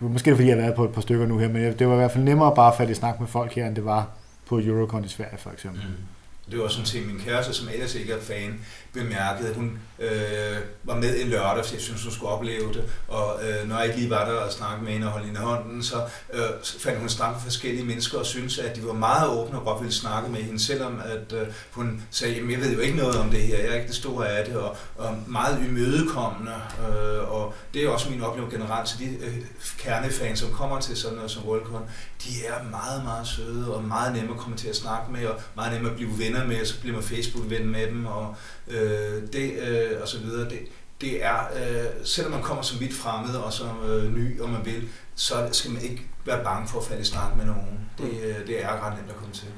[0.00, 1.86] måske er det fordi, jeg har været på et par stykker nu her, men det
[1.86, 3.84] var i hvert fald nemmere bare at falde i snak med folk her, end det
[3.84, 4.10] var
[4.46, 5.82] på Eurocon i Sverige for eksempel.
[5.82, 6.50] Mm.
[6.50, 8.60] Det var også en min kæreste, som ellers ikke er fan,
[9.02, 9.54] bemærkede.
[9.54, 12.84] Hun øh, var med en lørdag, fordi jeg synes, hun skulle opleve det.
[13.08, 15.40] Og øh, når jeg ikke lige var der og snakkede med hende og holdt hende
[15.40, 15.96] i hånden, så
[16.32, 19.58] øh, så fandt hun snak med forskellige mennesker og syntes, at de var meget åbne
[19.58, 22.80] og godt ville snakke med hende, selvom at øh, hun sagde, jamen jeg ved jo
[22.80, 25.64] ikke noget om det her, jeg er ikke det store af det, og, og meget
[25.68, 26.54] imødekommende.
[26.88, 29.36] Øh, og det er også min oplevelse generelt til de øh,
[29.78, 31.82] kernefans, som kommer til sådan noget som Worldcon,
[32.24, 35.40] de er meget, meget søde og meget nemme at komme til at snakke med, og
[35.56, 38.34] meget nemme at blive venner med, og så bliver man Facebook-ven med dem, og
[38.68, 38.85] øh,
[39.32, 40.50] det øh, og så videre.
[40.50, 40.58] Det,
[41.00, 44.60] det er, øh, selvom man kommer som vidt fremmed og som øh, ny, om man
[44.64, 47.80] vil, så skal man ikke være bange for at falde i snak med nogen.
[47.98, 49.48] Det, øh, det er ret nemt at komme til.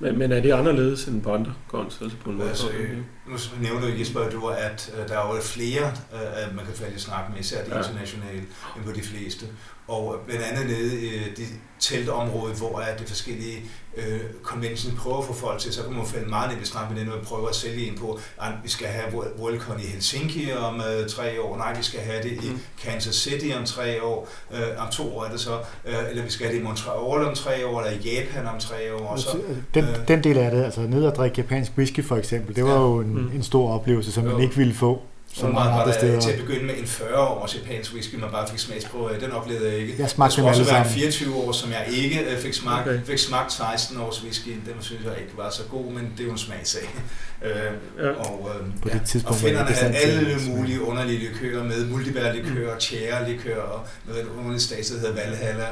[0.00, 2.48] Men, men er det anderledes end på andre kons, altså på en måde?
[2.48, 6.54] Altså, øh, nu nævner du, Jesper, du, at øh, der er jo flere, øh, at
[6.54, 7.78] man kan falde i snak med, især de Ja.
[7.78, 8.38] internationale,
[8.76, 9.46] end på de fleste.
[9.88, 11.46] Og øh, blandt andet nede i øh, det
[11.80, 16.06] teltområde, hvor er det forskellige øh, convention prøver at få folk til, så kan man
[16.06, 18.68] falde meget ned i snak med den, og prøve at sælge en på, at vi
[18.68, 22.32] skal have World- Worldcon i Helsinki om øh, tre år, nej, vi skal have det
[22.32, 22.58] i Mm.
[22.84, 26.30] Kansas City om tre år, øh, om to år er det så, øh, eller vi
[26.30, 29.18] skal have det i Montreal om tre år, eller i Japan om tre år, og
[29.18, 29.38] så
[29.74, 32.64] Den, øh, den del af det, altså ned og drikke japansk whisky for eksempel, det
[32.64, 32.80] var Ja.
[32.80, 33.30] jo en, Mm.
[33.34, 34.38] en stor oplevelse, som man Jo.
[34.38, 35.02] ikke ville få
[35.34, 38.48] Så meget var der til at begynde med en 40 års japansk whisky, man bare
[38.48, 39.20] fik smagsprøve af.
[39.20, 39.94] Den oplevede jeg ikke.
[39.98, 40.86] Jeg smagte dem alle sammen.
[40.86, 42.88] en 24 år, som jeg ikke øh, fik smagt.
[42.88, 43.00] Okay.
[43.04, 44.48] fik smagt 16 års whisky.
[44.48, 46.88] Den synes jeg ikke var så god, men det er jo en smagsag.
[47.42, 47.52] Øh,
[47.98, 48.08] ja.
[48.10, 51.86] Og, øh, På det tidspunkt, og finderne havde alle mulige underlige likører med.
[51.86, 52.80] Multibærlikører, mm.
[52.80, 55.66] tjærelikører og noget underligt stats, der hedder Valhalla.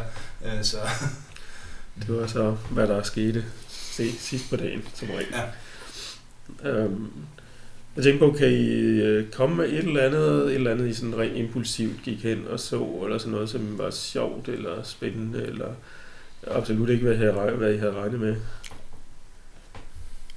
[0.44, 0.76] Øh, så.
[2.06, 3.44] Det var så, hvad der skete
[4.18, 5.26] sidst på dagen, som regel.
[6.64, 6.68] Ja.
[6.70, 7.10] Øhm,
[7.96, 10.94] jeg tænkte på, kan I øh, komme med et eller andet, et eller andet, I
[10.94, 15.46] sådan rent impulsivt gik hen og så, eller sådan noget, som var sjovt eller spændende,
[15.46, 15.68] eller
[16.46, 18.36] absolut ikke, hvad I havde, hvad I havde regnet med?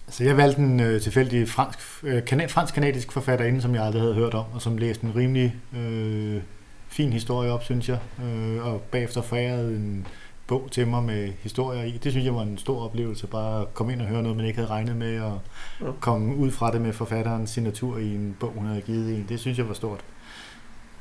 [0.09, 4.13] Så jeg valgte en øh, tilfældig fransk, øh, kana, fransk-kanadisk forfatterinde, som jeg aldrig havde
[4.13, 6.41] hørt om, og som læste en rimelig øh,
[6.89, 10.07] fin historie op, synes jeg, øh, og bagefter forærede en
[10.49, 11.99] bog til mig med historier i.
[12.03, 14.45] Det synes jeg var en stor oplevelse, bare at komme ind og høre noget, man
[14.45, 15.39] ikke havde regnet med, og
[15.81, 15.85] ja.
[15.99, 19.25] komme ud fra det med forfatterens signatur i en bog, hun havde givet en.
[19.29, 20.05] Det synes jeg var stort.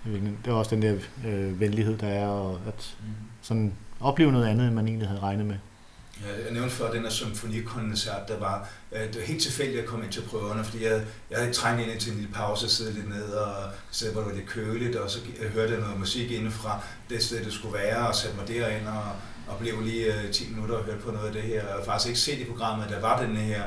[0.04, 0.94] Det er også den der
[1.26, 3.06] øh, venlighed, der er, og at mm.
[3.42, 5.56] sådan opleve noget andet, end man egentlig havde regnet med.
[6.26, 9.86] Ja, jeg nævnte før den her symfonikoncert, der var, øh, det var helt tilfældigt at
[9.86, 12.70] komme ind til prøverne, fordi jeg, jeg havde trængt ind til en lille pause og
[12.70, 13.54] sidde lidt ned og
[13.90, 15.18] sidde, hvor det var lidt køligt, og så
[15.54, 19.04] hørte jeg noget musik indefra det sted, det skulle være, og satte mig derind og,
[19.48, 21.74] og blev lige øh, 10 minutter og hørte på noget af det her.
[21.74, 23.62] Og faktisk ikke set i programmet, at der var den her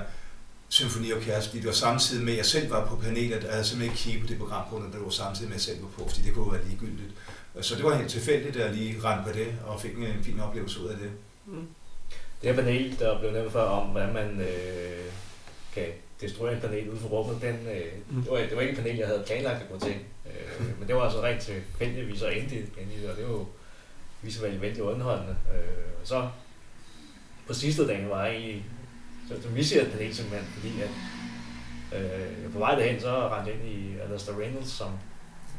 [0.70, 3.66] symfoniorkester, fordi det var samtidig med, at jeg selv var på panelet, og jeg havde
[3.66, 5.84] simpelthen ikke kigget på det program på, når det var samtidig med, at jeg selv
[5.84, 7.12] var på, fordi det kunne være ligegyldigt.
[7.62, 10.40] Så det var helt tilfældigt, at jeg lige rendte på det, og fik en fin
[10.40, 11.12] oplevelse ud af det.
[11.46, 11.68] Mm.
[12.42, 15.12] Det her panel, der blev nævnt før om, hvordan man øh,
[15.74, 15.86] kan
[16.22, 18.22] destruere en panel ude for rummet, den, øh, mm.
[18.22, 19.96] det, var, det var ikke en panel, jeg havde planlagt at gå til.
[20.26, 23.46] Øh, men det var altså rent tilfældigt, vi så endte, endte og det var jo
[24.22, 25.36] visuelt vældig underholdende.
[25.54, 26.30] Øh, og så
[27.48, 28.66] på sidste dagen var jeg egentlig,
[29.28, 30.90] så, så missede jeg panel simpelthen, fordi at
[32.00, 34.92] øh, på vej derhen, så rendte jeg ind i Alastair Reynolds, som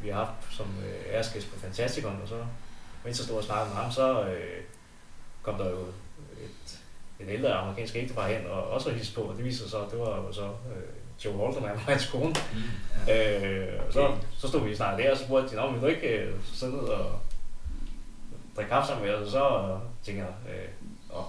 [0.03, 2.45] vi har haft som øh, æresgæst på Fantasticon, og så
[3.05, 4.61] mens jeg stod og snakkede med ham, så øh,
[5.42, 5.85] kom der jo
[7.23, 9.91] et ældre amerikansk ægtepar hen og også hilste på, og det viser sig så, at
[9.91, 12.35] det var jo så øh, Joe Walterman og hans kone.
[12.53, 15.81] Mm, øh, og så, så stod vi snart der, og så spurgte de, om vi
[15.81, 17.21] du ikke øh, sidde ned og
[18.57, 21.25] drikke kaffe sammen med os, og så tænker jeg, øh, åh,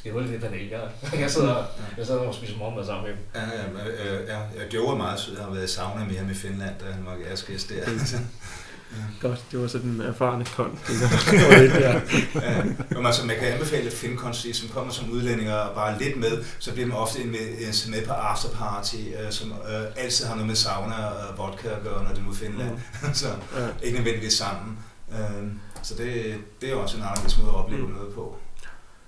[0.00, 0.68] skal jeg det panel?
[0.68, 1.64] Jeg, jeg sidder,
[1.98, 3.22] jeg sidder og spiser morgenmad sammen med dem.
[3.34, 5.36] Ja, ja, ja, ja, Joe er meget sød.
[5.36, 7.84] Jeg har været i sauna med ham i Finland, da han var gæstgæst der.
[8.96, 9.28] Ja.
[9.28, 10.78] Godt, det var så den erfarne kon.
[10.86, 11.00] det
[11.70, 12.00] der.
[12.34, 16.44] ja, men altså, man kan anbefale Fincon, som kommer som udlændinger og bare lidt med,
[16.58, 20.54] så bliver man ofte med, med på afterparty, øh, som øh, altid har noget med
[20.54, 22.70] sauna og vodka at gøre, når det er i Finland.
[22.70, 23.14] Mm.
[23.22, 23.66] så ja.
[23.82, 24.78] ikke nødvendigvis sammen.
[25.12, 25.46] Øh,
[25.82, 27.92] så det, det er også en anden måde at opleve mm.
[27.92, 28.36] noget på.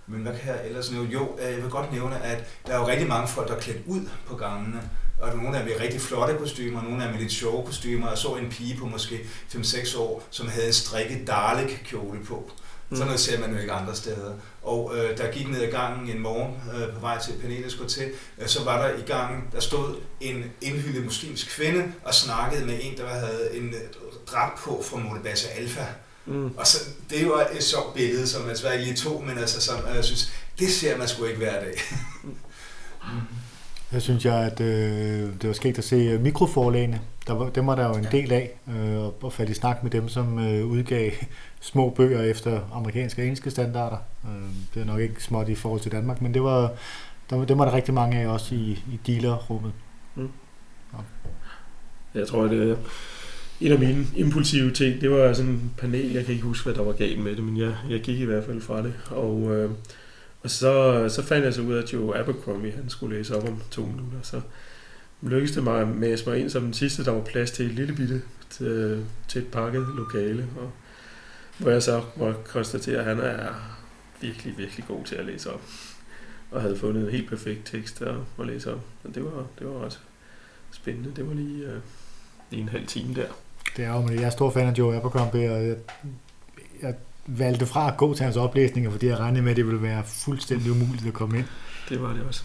[0.06, 1.08] Men hvad kan jeg ellers nævne?
[1.08, 3.60] Jo, øh, jeg vil godt nævne, at der er jo rigtig mange folk, der er
[3.60, 4.82] klædt ud på gangene.
[5.22, 8.08] Og nogle af dem er rigtig flotte kostymer, nogle af dem er lidt sjove kostymer.
[8.08, 9.20] Jeg så en pige på måske
[9.54, 12.50] 5-6 år, som havde en strikket Dalek kjole på.
[12.88, 12.96] Mm.
[12.96, 14.34] Sådan noget ser man jo ikke andre steder.
[14.62, 18.10] Og øh, der gik ned ad gangen en morgen øh, på vej til skulle til,
[18.38, 22.78] øh, så var der i gangen, der stod en indhyldet muslimsk kvinde og snakkede med
[22.82, 23.80] en, der havde en øh,
[24.26, 25.84] drap på fra Modebassa Alpha.
[26.26, 26.54] Mm.
[26.56, 26.78] Og så,
[27.10, 30.32] det var et sjovt billede, som desværre ikke lige tog, men altså, som, jeg synes,
[30.58, 31.80] det ser man sgu ikke hver dag.
[32.22, 32.30] mm.
[33.92, 37.00] Jeg synes jeg, at øh, det var skægt at se øh, mikroforlagene.
[37.26, 39.90] Der var, dem var der jo en del af, øh, og falde i snak med
[39.90, 41.10] dem, som øh, udgav
[41.60, 43.96] små bøger efter amerikanske og engelske standarder.
[44.24, 46.72] Øh, det er nok ikke småt i forhold til Danmark, men det var,
[47.30, 49.72] der, dem var der rigtig mange af også i, i dealerrummet.
[50.14, 50.28] Mm.
[50.92, 50.98] Ja.
[52.20, 52.76] Jeg tror, det er
[53.60, 56.74] en af mine impulsive ting, det var sådan en panel, jeg kan ikke huske, hvad
[56.74, 58.94] der var galt med det, men jeg, jeg gik i hvert fald fra det.
[59.10, 59.70] Og øh,
[60.42, 63.48] og så, så fandt jeg så ud af, at Joe Abercrombie han skulle læse op
[63.48, 64.18] om to minutter.
[64.22, 64.40] Så
[65.22, 67.72] lykkedes det mig at mase mig ind som den sidste, der var plads til et
[67.72, 70.48] lille bitte til, til et pakket lokale.
[70.58, 70.70] Og,
[71.58, 73.48] hvor jeg så må konstatere, at han er
[74.20, 75.62] virkelig, virkelig god til at læse op.
[76.50, 78.80] Og havde fundet en helt perfekt tekst at, at læse op.
[79.04, 79.98] Og det var, det var også
[80.70, 81.12] spændende.
[81.16, 81.72] Det var lige, uh,
[82.50, 83.26] lige en halv time der.
[83.76, 85.76] Det er jo, men jeg er stor fan af Joe Abercrombie, og jeg,
[86.82, 86.94] jeg
[87.26, 90.04] valgte fra at gå til hans oplæsninger, fordi jeg regnede med, at det ville være
[90.04, 91.46] fuldstændig umuligt at komme ind.
[91.88, 92.42] Det var det også.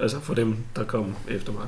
[0.00, 1.66] Altså for dem, der kom efter mig.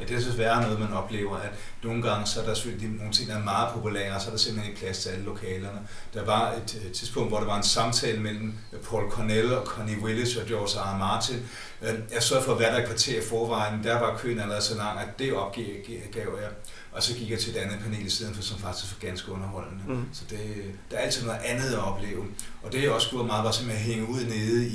[0.00, 1.50] Ja, det er så være noget, man oplever, at
[1.82, 4.30] nogle gange så er der selvfølgelig nogle ting, der er meget populære, og så er
[4.30, 5.80] der simpelthen ikke plads til alle lokalerne.
[6.14, 8.54] Der var et, tidspunkt, hvor der var en samtale mellem
[8.90, 10.98] Paul Cornell og Connie Willis og George R.
[10.98, 11.36] Martin.
[11.82, 14.76] Øh, jeg sørgede for at være der kvarter i forvejen, der var køen allerede så
[14.76, 16.50] lang, at det opgav jeg.
[16.92, 19.32] Og så gik jeg til et andet panel i stedet for, som faktisk var ganske
[19.32, 19.84] underholdende.
[19.88, 20.04] Mm.
[20.12, 20.38] Så det,
[20.90, 22.24] der er altid noget andet at opleve.
[22.62, 24.67] Og det jeg også gjorde meget, var simpelthen at hænge ud nede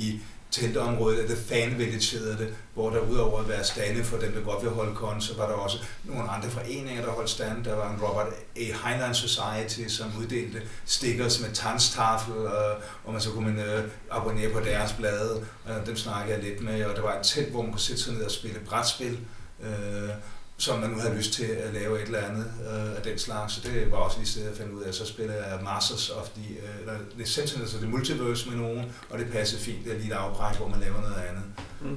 [0.54, 4.32] teltområdet, teltområde, det Fan Village hedder det, hvor der udover at være stande for dem,
[4.32, 7.64] der godt vil holde kon, så var der også nogle andre foreninger, der holdt stand.
[7.64, 8.60] Der var en Robert A.
[8.60, 13.84] Heinlein Society, som uddelte stickers med tanstafel, øh, og, og man så kunne man øh,
[14.10, 15.46] abonnere på deres blade.
[15.64, 18.02] og dem snakkede jeg lidt med, og der var et telt, hvor man kunne sætte
[18.02, 19.18] sig ned og spille brætspil.
[19.62, 20.08] Øh,
[20.56, 23.52] som man nu havde lyst til at lave et eller andet øh, af den slags.
[23.52, 24.94] Så det var også lige stedet, jeg fandt ud af.
[24.94, 28.92] Så spiller jeg Masters of the, øh, eller The Sentinels of the Multiverse med nogen,
[29.10, 29.84] og det passer fint.
[29.84, 31.44] Det er lige et afbræk, hvor man laver noget andet.
[31.80, 31.96] Mm.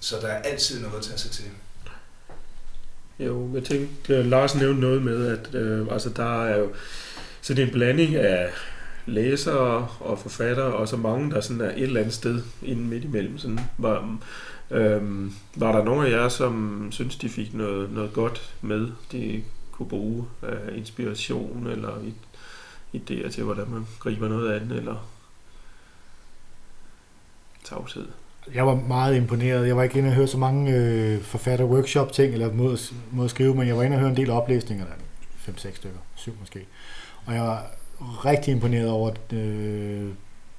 [0.00, 1.44] Så der er altid noget at tage sig til.
[3.18, 6.72] Jo, jeg tænkte, Lars nævnte noget med, at øh, altså, der er jo
[7.42, 8.50] sådan en blanding af
[9.06, 13.04] læsere og forfattere, og så mange, der sådan er et eller andet sted inden midt
[13.04, 13.38] imellem.
[13.38, 14.18] Sådan, var,
[14.70, 19.42] Øhm, var der nogen af jer, som synes, de fik noget, noget godt med, de
[19.72, 21.92] kunne bruge af inspiration eller
[22.94, 25.08] idéer til, hvordan man griber noget andet, eller
[27.64, 28.06] tavshed?
[28.54, 29.66] Jeg var meget imponeret.
[29.66, 32.78] Jeg var ikke inde og høre så mange øh, forfatter-workshop-ting, eller måde,
[33.10, 34.86] måde at skrive, men jeg var inde og høre en del oplæsninger,
[35.48, 36.66] 5-6 stykker, 7 måske.
[37.26, 37.66] Og jeg var
[38.24, 40.08] rigtig imponeret over øh,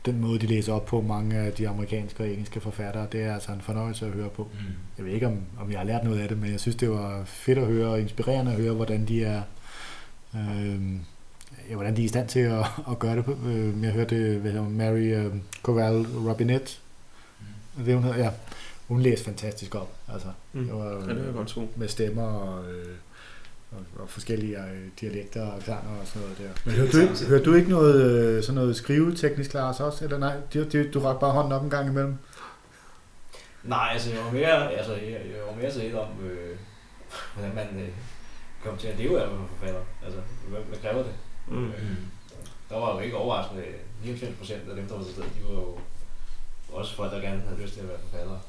[0.06, 3.34] den måde, de læser op på mange af de amerikanske og engelske forfattere, det er
[3.34, 4.44] altså en fornøjelse at høre på.
[4.44, 4.60] Mm.
[4.98, 6.90] Jeg ved ikke, om, om jeg har lært noget af det, men jeg synes, det
[6.90, 9.42] var fedt at høre og inspirerende at høre, hvordan de er
[10.36, 10.82] øh,
[11.70, 13.26] ja, hvordan de er i stand til at, at gøre det.
[13.26, 13.38] På.
[13.46, 16.78] Øh, jeg hørte hvad hedder, Mary øh, Corral Robinette,
[17.78, 17.84] mm.
[17.84, 18.32] det hun hedder, ja.
[18.88, 19.96] Hun læste fantastisk op.
[20.14, 20.66] Altså, mm.
[20.66, 22.72] det var, ja, det var godt Med stemmer og...
[22.72, 22.96] Øh,
[23.72, 26.50] og, og forskellige øh, dialekter og aksanger og sådan noget der.
[26.66, 30.18] Men hørte du, ikke, hørte du ikke noget, øh, sådan noget skriveteknisk Lars også, eller
[30.18, 30.36] nej?
[30.54, 32.18] Du, du, du rakte bare hånden op en gang imellem?
[33.64, 36.58] Nej, altså jeg var mere, altså, jeg, jeg var mere til om, øh,
[37.34, 37.90] hvordan man øh,
[38.64, 39.82] kom til at leve af at forfatter.
[40.06, 41.14] Altså, hvad, hvad kræver det?
[41.48, 41.68] Mm.
[41.68, 41.98] Øh,
[42.70, 43.64] der var jo ikke overraskende,
[44.04, 45.78] 99 procent af dem, der var til stedet, de var jo
[46.72, 48.40] også folk, der gerne havde lyst til at være forfattere.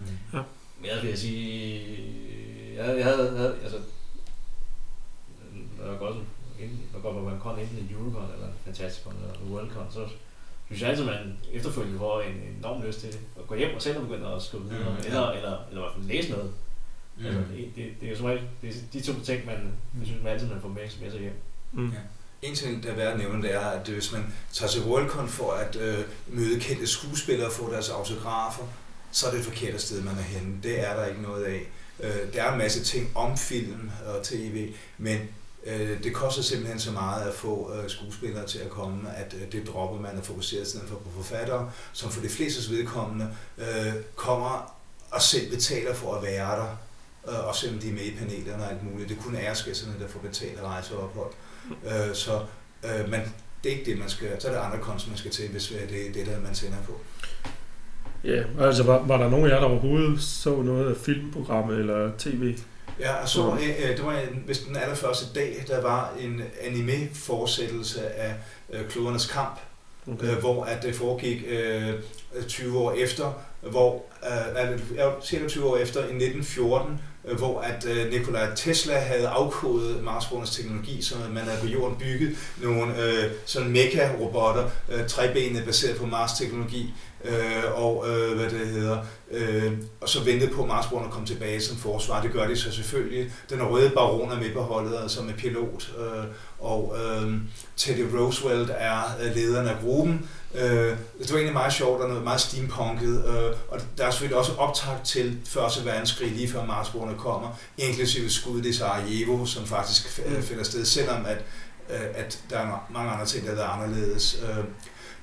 [0.00, 0.06] Mm.
[0.32, 0.42] Ja.
[0.82, 1.80] Men jeg vil sige,
[2.76, 3.78] jeg, jeg havde, havde altså,
[5.78, 6.26] når jeg går sådan,
[6.92, 10.08] når går på en con, enten en Eurocon eller en Fantasticon eller en Worldcon, så
[10.66, 14.00] synes jeg altid, man efterfølgende får en enorm lyst til at gå hjem og selv
[14.00, 15.06] begynde at skrive videre, mm, ja.
[15.06, 16.52] eller, eller, eller i hvert fald læse noget.
[17.16, 17.26] Mm.
[17.26, 20.06] Altså, det, det, det, er jo som regel, det er de to ting, man, jeg
[20.06, 21.36] synes, man altid man får med, med sig hjem.
[21.72, 21.90] Mm.
[21.90, 21.98] Ja.
[22.42, 25.28] En ting, der er værd at nævne, det er, at hvis man tager til Worldcon
[25.28, 28.64] for at øh, møde kendte skuespillere og få deres autografer,
[29.12, 30.56] så er det et forkert sted, man er henne.
[30.62, 31.68] Det er der ikke noget af.
[32.00, 35.18] Øh, der er en masse ting om film og tv, men
[35.66, 39.52] øh, det koster simpelthen så meget at få øh, skuespillere til at komme, at øh,
[39.52, 43.92] det dropper man at fokusere stedet for på forfattere, som for de flestes vedkommende øh,
[44.16, 44.74] kommer
[45.10, 46.76] og selv betaler for at være der,
[47.28, 49.08] øh, og selvom de er med i panelerne og alt muligt.
[49.08, 51.32] Det er kun æreskæsserne, der får betalt rejseophold.
[51.86, 52.40] Øh, så
[52.84, 53.20] øh, man,
[53.64, 55.70] det er ikke det, man skal, så er det andre konst, man skal til, hvis
[55.70, 57.00] øh, det er det, der man tænder på.
[58.24, 62.10] Ja, altså var, var der nogen af jer, der overhovedet så noget af filmprogrammet eller
[62.18, 62.56] tv?
[63.00, 68.08] Ja, jeg så, øh, det var en, hvis den allerførste dag, der var en anime-fortsættelse
[68.08, 68.34] af
[68.72, 69.58] øh, Klodernes Kamp,
[70.12, 70.26] okay.
[70.26, 71.92] øh, hvor at det foregik øh,
[72.48, 74.78] 20 år efter, hvor, øh,
[75.22, 80.56] cirka 20 år efter, i 1914, øh, hvor at øh, Nikola Tesla havde afkodet Marsbordens
[80.56, 86.06] teknologi, så man havde på jorden bygget nogle øh, sådan mecha-robotter, øh, trebenede baseret på
[86.06, 88.98] Mars-teknologi, øh, og øh, hvad det hedder,
[89.30, 92.22] øh, og så ventede på, at Marsbroen kom tilbage som forsvar.
[92.22, 93.32] Det gør de så selvfølgelig.
[93.50, 96.24] Den røde baron er med på holdet, altså med pilot, øh,
[96.58, 97.32] og øh,
[97.76, 100.28] Teddy Roosevelt er øh, lederen af gruppen.
[100.54, 104.38] Øh, det var egentlig meget sjovt og noget meget steampunket, øh, og der er selvfølgelig
[104.38, 110.22] også optakt til Første Verdenskrig, lige før Marsbroerne kommer, inklusive skuddet i Sarajevo, som faktisk
[110.26, 110.42] mm.
[110.42, 111.38] finder sted, selvom at,
[111.90, 114.42] øh, at der er mange andre ting, der er anderledes.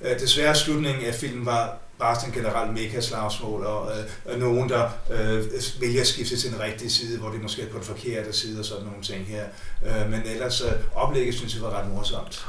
[0.02, 3.92] Øh, desværre slutningen af filmen var bare sådan generelt mega-slagsmål, og
[4.30, 5.44] øh, nogen, der øh,
[5.82, 8.60] vælger at skifte til den rigtige side, hvor det måske er på den forkerte side
[8.60, 9.46] og sådan nogle ting her.
[9.86, 12.46] Øh, men ellers, øh, oplægget synes jeg var ret morsomt.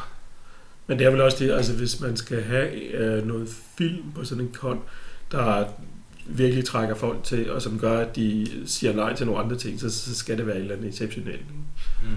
[0.87, 4.25] Men det er vel også det, altså hvis man skal have øh, noget film på
[4.25, 4.81] sådan en kon,
[5.33, 5.65] der
[6.27, 9.81] virkelig trækker folk til, og som gør, at de siger nej til nogle andre ting,
[9.81, 11.45] så, så skal det være et eller andet exceptionelt.
[12.03, 12.09] Mm.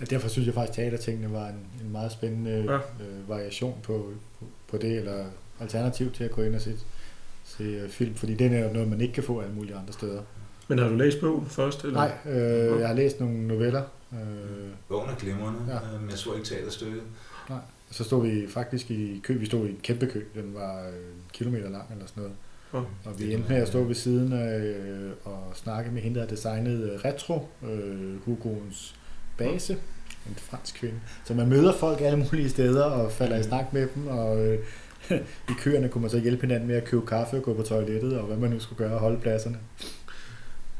[0.00, 2.76] Ja, derfor synes jeg faktisk, at teatertingene var en, en meget spændende ja.
[2.76, 5.24] øh, variation på, på, på det, eller
[5.60, 6.72] alternativ til at gå ind og se,
[7.44, 10.22] se øh, film, fordi det er noget, man ikke kan få alle mulige andre steder.
[10.68, 11.84] Men har du læst bogen først?
[11.84, 11.94] Eller?
[11.94, 13.82] Nej, øh, jeg har læst nogle noveller.
[14.12, 14.18] Øh,
[14.88, 15.94] bogen er glimrende, ja.
[15.94, 17.02] Øh, men jeg så ikke teaterstykket.
[17.48, 17.58] Nej,
[17.90, 21.22] så stod vi faktisk i kø, vi stod i en kæmpe kø, den var en
[21.32, 22.36] kilometer lang eller sådan noget.
[22.72, 26.20] Oh, og vi endte med at stå ved siden af, øh, og snakke med hende,
[26.20, 28.94] der designede Retro, øh, Hugoens
[29.38, 29.72] base,
[30.28, 31.00] en fransk kvinde.
[31.24, 34.58] Så man møder folk alle mulige steder og falder i snak med dem, og øh,
[35.48, 38.18] i køerne kunne man så hjælpe hinanden med at købe kaffe og gå på toilettet,
[38.18, 39.58] og hvad man nu skulle gøre og holde pladserne.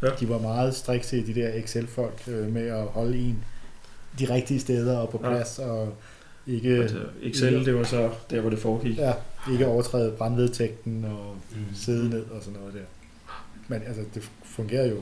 [0.03, 0.09] Ja.
[0.21, 3.45] De var meget strikse, de der Excel-folk, øh, med at holde en
[4.19, 5.29] de rigtige steder og på Ja.
[5.29, 5.95] plads, og
[6.47, 8.99] ikke, Altså, Excel, det var så der, hvor det foregik.
[8.99, 9.13] ja,
[9.53, 11.75] ikke overtræde brandvedtægten og Mm.
[11.75, 12.81] sidde ned og sådan noget der.
[13.69, 14.97] Men altså, det fungerer jo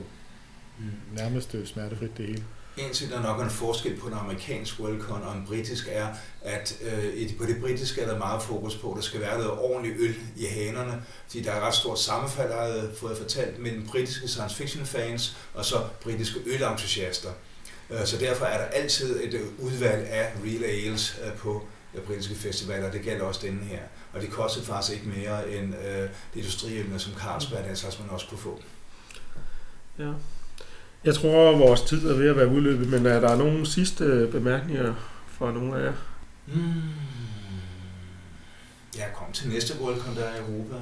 [1.17, 2.43] nærmest øh, smertefrit det hele.
[2.77, 6.07] En ting, der nok er en forskel på en amerikansk Worldcon og en britisk, er,
[6.41, 9.51] at øh, på det britiske er der meget fokus på, at der skal være noget
[9.51, 13.87] ordentligt øl i hanerne, fordi der er ret stort sammenfald, har jeg fået fortalt, mellem
[13.87, 17.29] britiske science fiction fans og så britiske ølentusiaster.
[17.89, 21.65] Øh, så derfor er der altid et øh, udvalg af real ales øh, på
[22.05, 23.79] britiske festivaler, det gælder også denne her.
[24.13, 28.27] Og det kostede faktisk ikke mere end øh, det som Carlsberg, den slags man også
[28.27, 28.61] kunne få.
[29.99, 30.11] Ja.
[31.05, 34.93] Jeg tror, vores tid er ved at være udløbet, men er der nogle sidste bemærkninger
[35.27, 35.93] fra nogle af jer?
[36.47, 36.81] Mm.
[38.97, 40.75] Jeg kom til næste Worldcon der i Europa.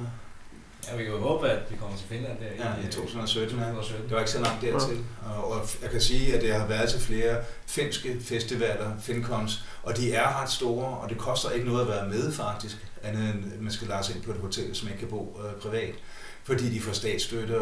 [0.90, 3.58] Ja, vi kan jo håbe, at vi kommer til Finland der Ja, i 2017.
[3.58, 3.64] ja.
[3.64, 4.04] 2017.
[4.08, 4.98] Det var ikke så langt dertil.
[5.36, 9.96] Og og jeg kan sige, at jeg har været til flere finske festivaler, Fincons, og
[9.96, 13.52] de er ret store, og det koster ikke noget at være med faktisk, andet end
[13.54, 15.94] at man skal lade sig ind på et hotel, som ikke kan bo øh, privat,
[16.44, 17.60] fordi de får statsstøtte øh,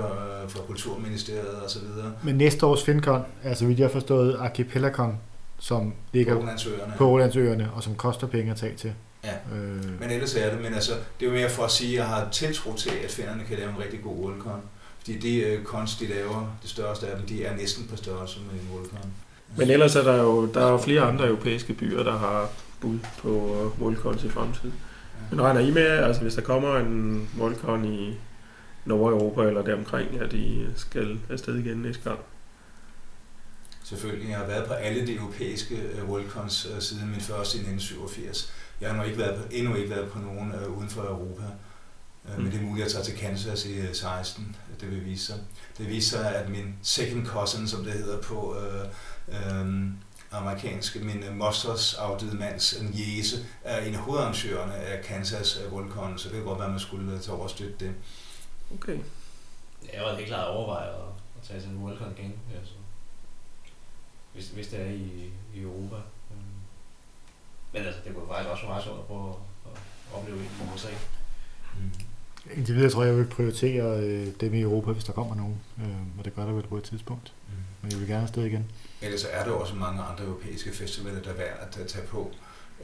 [0.49, 1.83] fra Kulturministeriet osv.
[2.23, 5.19] Men næste års FinCon er, så vidt jeg har forstået, Archipelagon,
[5.59, 6.93] som ligger på Ålandsøerne.
[6.99, 8.93] på Ålandsøerne, og som koster penge at tage til.
[9.25, 9.57] Ja.
[9.57, 11.97] Øh, Men ellers er det, men altså, det er jo mere for at sige, at
[11.99, 14.61] jeg har tiltro til, at finderne kan lave en rigtig god Worldcon.
[14.99, 18.41] Fordi de øh, cons, de laver, det største af dem, de er næsten på størrelse
[18.53, 19.11] med en Worldcon.
[19.57, 22.49] Men ellers er der jo der er jo flere andre europæiske byer, der har
[22.81, 23.29] bud på
[23.81, 24.75] Worldcons i fremtiden.
[25.31, 28.19] Men regner I med, altså hvis der kommer en Worldcon i
[28.85, 32.19] Nordeuropa eller deromkring, at I skal afsted igen næste gang?
[33.85, 34.29] Selvfølgelig.
[34.29, 38.53] Jeg har været på alle de europæiske øh, Worldcons øh, siden min første i 1987.
[38.81, 41.43] Jeg har nu ikke været på, endnu ikke været på nogen øh, uden for Europa.
[42.25, 42.43] Mm.
[42.43, 44.57] Men det er muligt at tage til Kansas i øh, 16.
[44.81, 45.37] Det vil vise sig.
[45.79, 48.85] Det viser sig, at min second cousin, som det hedder på øh,
[49.29, 49.85] øh,
[50.33, 56.29] amerikanske, min mosters afdøde mands en jæse, er en af hovedarrangørerne af Kansas Worldcon, så
[56.29, 57.95] det kan godt være, at man skulle tage over og støtte det.
[58.75, 58.99] Okay.
[59.89, 61.01] Ja, jeg var helt klart overvejet at,
[61.37, 62.73] at tage sådan en Worldcon igen, altså.
[64.35, 65.97] Hvis, hvis det er i, i Europa.
[66.31, 66.43] Øhm.
[67.73, 69.37] Men altså, det kunne faktisk også være meget sjovt at prøve at,
[69.73, 70.89] at opleve i USA.
[71.79, 71.91] Mm.
[72.57, 75.61] indtil videre tror jeg, jeg vil prioritere øh, dem i Europa, hvis der kommer nogen.
[75.79, 77.33] Øh, og det gør der vel på et tidspunkt.
[77.49, 77.55] Mm.
[77.83, 78.71] Men jeg vil gerne afsted igen.
[79.03, 82.33] Ellers er der også mange andre europæiske festivaler, der er værd at tage- tage på.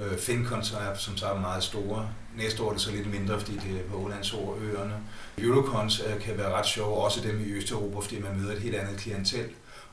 [0.00, 2.08] Øh, Fincons er som sagt meget store.
[2.36, 4.94] Næste år er det så lidt mindre, fordi det er på Ålandsøerne.
[5.38, 8.74] Eurocons øh, kan være ret sjove, også dem i Østeuropa, fordi man møder et helt
[8.74, 9.48] andet klientel.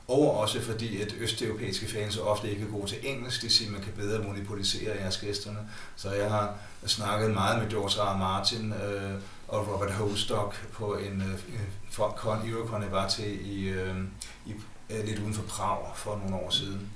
[0.08, 3.72] Og også fordi, at østeuropæiske fans ofte ikke er gode til engelsk, det siger, at
[3.72, 5.58] man kan bedre monopolisere jeres gæsterne.
[5.96, 6.54] Så jeg har
[6.86, 8.18] snakket meget med George R.
[8.18, 9.14] Martin øh,
[9.48, 13.96] og Robert Hostock på en øh, con, Eurocon, jeg var til i, øh,
[14.46, 14.54] i
[14.90, 16.90] øh, lidt uden for Prag for nogle år siden.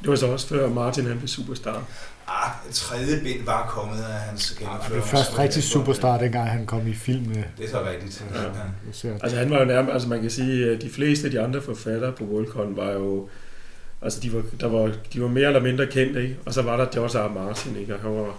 [0.00, 1.82] Det var så også før Martin han blev superstar.
[2.28, 4.90] Ah, tredje bind var kommet af hans Han gennemførelse.
[4.92, 7.44] blev først rigtig superstar, dengang han kom i filmene.
[7.58, 8.24] Det er så rigtigt.
[8.34, 9.08] Ja.
[9.08, 9.14] Ja.
[9.22, 11.62] Altså han var jo nærmest, altså man kan sige, at de fleste af de andre
[11.62, 13.28] forfattere på Worldcon var jo,
[14.02, 16.36] altså de var, der var, de var mere eller mindre kendte, ikke?
[16.46, 17.32] Og så var der George R.
[17.34, 17.94] Martin, ikke?
[17.94, 18.34] Og han var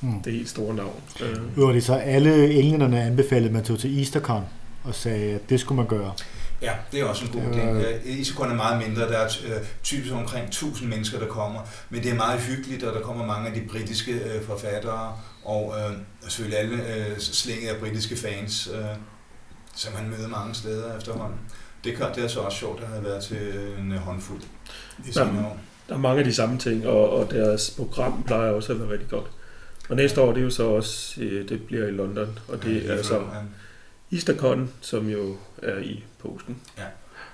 [0.00, 0.22] mm.
[0.24, 1.00] det helt store navn.
[1.22, 4.44] Øh, Øver det så alle englænderne anbefalede, at man tog til Eastercon
[4.84, 6.12] og sagde, at det skulle man gøre.
[6.64, 7.66] Ja, det er også en god Det idé.
[7.66, 9.02] var- Ja, Isekon er meget mindre.
[9.02, 11.60] Der er øh, typisk omkring 1000 mennesker, der kommer.
[11.90, 15.16] Men det er meget hyggeligt, og der kommer mange af de britiske øh, forfattere.
[15.44, 15.96] Og øh,
[16.28, 18.84] selvfølgelig alle øh, slænget af britiske fans, øh,
[19.76, 21.38] som man møder mange steder efterhånden.
[21.84, 23.38] Det, kan, det er så også sjovt at have været til
[23.78, 24.40] en håndfuld
[25.08, 25.58] i sine år.
[25.88, 28.90] der er mange af de samme ting, og, og deres program plejer også at være
[28.90, 29.26] rigtig godt.
[29.88, 32.90] Og næste år, det er jo så også, øh, det bliver i London, og det
[32.90, 33.20] er så Ja.
[34.12, 36.56] Eastercon, som jo er i påsken.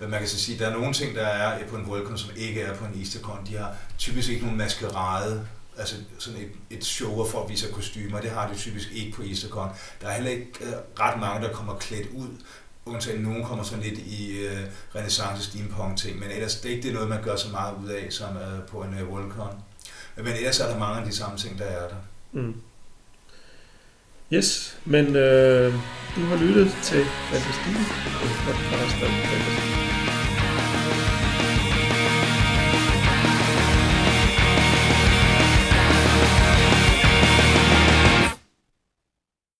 [0.00, 2.18] Men man kan så sige, at der er nogle ting, der er på en Worldcon,
[2.18, 3.46] som ikke er på en Eastercon.
[3.46, 5.46] De har typisk ikke nogen maskerade,
[5.78, 8.20] altså sådan et, et show, hvor folk viser kostymer.
[8.20, 9.68] Det har de typisk ikke på Eastercon.
[10.00, 12.28] Der er heller ikke øh, ret mange, der kommer klædt ud.
[12.86, 14.60] Undtagen nogen kommer sådan lidt i øh,
[14.94, 17.88] renaissance steampunk ting, men ellers det er ikke det noget, man gør så meget ud
[17.88, 19.62] af som øh, på en øh, Worldcon.
[20.16, 21.96] Men ellers er der mange af de samme ting, der er der.
[22.32, 22.54] Mm.
[24.32, 25.72] Yes, men øh,
[26.16, 29.89] du har lyttet til Fantastik, en podcast om fantasy.